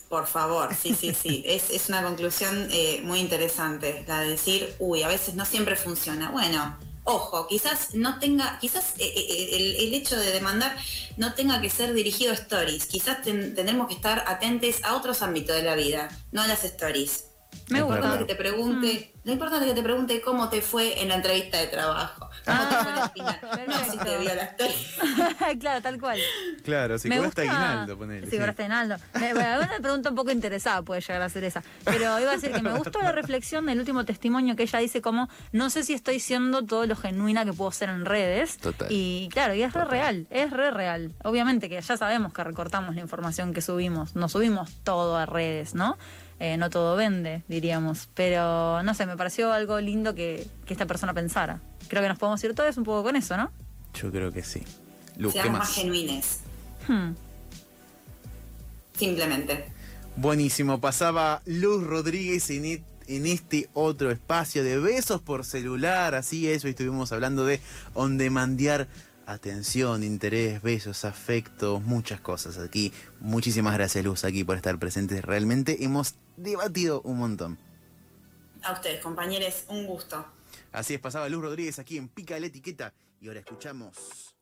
Por 0.09 0.27
favor, 0.27 0.73
sí, 0.75 0.95
sí, 0.99 1.13
sí. 1.13 1.43
Es, 1.45 1.69
es 1.69 1.89
una 1.89 2.03
conclusión 2.03 2.67
eh, 2.71 3.01
muy 3.03 3.19
interesante, 3.19 4.03
la 4.07 4.21
de 4.21 4.29
decir, 4.29 4.73
uy, 4.79 5.03
a 5.03 5.07
veces 5.07 5.33
no 5.35 5.45
siempre 5.45 5.75
funciona. 5.75 6.29
Bueno, 6.29 6.77
ojo, 7.03 7.47
quizás 7.47 7.95
no 7.95 8.19
tenga, 8.19 8.59
quizás 8.59 8.93
eh, 8.99 9.11
eh, 9.15 9.49
el, 9.53 9.75
el 9.87 9.93
hecho 9.95 10.15
de 10.15 10.31
demandar 10.31 10.75
no 11.17 11.33
tenga 11.33 11.59
que 11.61 11.69
ser 11.69 11.93
dirigido 11.93 12.31
a 12.31 12.35
stories. 12.35 12.85
Quizás 12.85 13.23
ten- 13.23 13.55
tendremos 13.55 13.87
que 13.87 13.95
estar 13.95 14.23
atentos 14.27 14.83
a 14.83 14.95
otros 14.95 15.21
ámbitos 15.23 15.55
de 15.55 15.63
la 15.63 15.75
vida, 15.75 16.09
no 16.31 16.41
a 16.43 16.47
las 16.47 16.63
stories. 16.63 17.25
Me 17.69 17.79
Lo 17.79 17.85
gusta. 17.87 18.17
que 18.19 18.25
te 18.25 18.35
pregunte, 18.35 19.13
lo 19.23 19.31
importante 19.31 19.65
es 19.65 19.71
que 19.71 19.75
te 19.77 19.83
pregunte 19.83 20.21
cómo 20.21 20.49
te 20.49 20.61
fue 20.61 21.01
en 21.01 21.07
la 21.09 21.15
entrevista 21.15 21.57
de 21.57 21.67
trabajo. 21.67 22.29
¿Cómo 22.45 22.59
te 22.67 22.75
fue 22.75 22.89
en 22.89 22.95
la 22.95 23.09
final? 23.09 23.39
No 23.67 23.91
si 23.91 23.97
te 23.97 24.17
vio 24.17 24.35
la 24.35 24.43
story. 24.43 24.73
claro, 25.59 25.81
tal 25.81 25.99
cual. 25.99 26.19
Claro, 26.63 26.99
si 26.99 27.07
me 27.07 27.15
cobraste 27.17 27.43
gusta... 27.43 27.57
aguinaldo, 27.57 27.97
ponele. 27.97 28.29
Sí. 28.29 28.37
cobraste 28.37 28.63
aguinaldo. 28.63 28.95
Me- 29.19 29.33
Bueno, 29.33 29.57
una 29.59 29.79
pregunta 29.81 30.09
un 30.09 30.15
poco 30.15 30.31
interesada 30.31 30.81
puede 30.81 31.01
llegar 31.01 31.21
a 31.21 31.29
ser 31.29 31.43
esa. 31.45 31.63
Pero 31.85 32.19
iba 32.19 32.31
a 32.31 32.35
decir 32.35 32.51
que 32.51 32.61
me 32.61 32.73
gustó 32.77 33.01
la 33.01 33.11
reflexión 33.13 33.65
del 33.65 33.79
último 33.79 34.03
testimonio 34.05 34.55
que 34.55 34.63
ella 34.63 34.79
dice 34.79 35.01
como, 35.01 35.29
no 35.51 35.69
sé 35.69 35.83
si 35.83 35.93
estoy 35.93 36.19
siendo 36.19 36.63
todo 36.65 36.85
lo 36.85 36.95
genuina 36.95 37.45
que 37.45 37.53
puedo 37.53 37.71
ser 37.71 37.89
en 37.89 38.05
redes. 38.05 38.57
Total. 38.57 38.87
Y 38.91 39.29
claro, 39.31 39.53
y 39.53 39.63
es 39.63 39.71
re 39.73 39.85
real, 39.85 40.27
es 40.29 40.51
re 40.51 40.71
real. 40.71 41.13
Obviamente 41.23 41.69
que 41.69 41.79
ya 41.81 41.97
sabemos 41.97 42.33
que 42.33 42.43
recortamos 42.43 42.93
la 42.95 43.01
información 43.01 43.53
que 43.53 43.61
subimos. 43.61 44.15
No 44.15 44.27
subimos 44.27 44.69
todo 44.83 45.15
a 45.17 45.25
redes, 45.25 45.75
¿no? 45.75 45.97
Eh, 46.45 46.57
no 46.57 46.69
todo 46.69 46.97
vende, 46.97 47.41
diríamos. 47.47 48.09
Pero 48.15 48.83
no 48.83 48.93
sé, 48.93 49.05
me 49.05 49.15
pareció 49.15 49.53
algo 49.53 49.79
lindo 49.79 50.13
que, 50.13 50.45
que 50.65 50.73
esta 50.73 50.85
persona 50.85 51.13
pensara. 51.13 51.61
Creo 51.87 52.01
que 52.01 52.09
nos 52.09 52.19
podemos 52.19 52.43
ir 52.43 52.53
todos 52.53 52.75
un 52.75 52.83
poco 52.83 53.01
con 53.03 53.15
eso, 53.15 53.37
¿no? 53.37 53.49
Yo 53.93 54.11
creo 54.11 54.29
que 54.33 54.43
sí. 54.43 54.61
Luz, 55.17 55.31
¿qué 55.31 55.39
Seamos 55.41 55.59
más 55.59 55.69
más? 55.69 55.75
genuines, 55.77 56.39
Hmm. 56.87 57.11
simplemente. 58.97 59.65
Buenísimo, 60.17 60.81
pasaba 60.81 61.41
Luz 61.45 61.83
Rodríguez 61.83 62.49
en, 62.49 62.65
e- 62.65 62.83
en 63.07 63.25
este 63.25 63.69
otro 63.73 64.11
espacio 64.11 64.63
de 64.63 64.79
besos 64.79 65.21
por 65.21 65.45
celular, 65.45 66.13
así 66.13 66.49
es, 66.49 66.63
hoy 66.65 66.71
estuvimos 66.71 67.11
hablando 67.11 67.45
de 67.45 67.59
on 67.93 68.17
demandear 68.17 68.87
atención, 69.25 70.03
interés, 70.03 70.61
besos, 70.61 71.05
afectos, 71.05 71.81
muchas 71.81 72.19
cosas 72.21 72.57
aquí. 72.57 72.93
Muchísimas 73.19 73.73
gracias 73.73 74.03
Luz 74.03 74.23
aquí 74.23 74.43
por 74.43 74.55
estar 74.55 74.77
presentes, 74.79 75.23
realmente 75.23 75.83
hemos 75.83 76.15
debatido 76.37 77.01
un 77.01 77.17
montón. 77.17 77.57
A 78.63 78.73
ustedes, 78.73 79.01
compañeros, 79.01 79.65
un 79.67 79.85
gusto. 79.85 80.25
Así 80.71 80.93
es, 80.93 80.99
pasaba 80.99 81.29
Luz 81.29 81.41
Rodríguez 81.41 81.79
aquí 81.79 81.97
en 81.97 82.07
Pica 82.07 82.39
la 82.39 82.47
Etiqueta 82.47 82.93
y 83.19 83.27
ahora 83.27 83.39
escuchamos... 83.39 84.33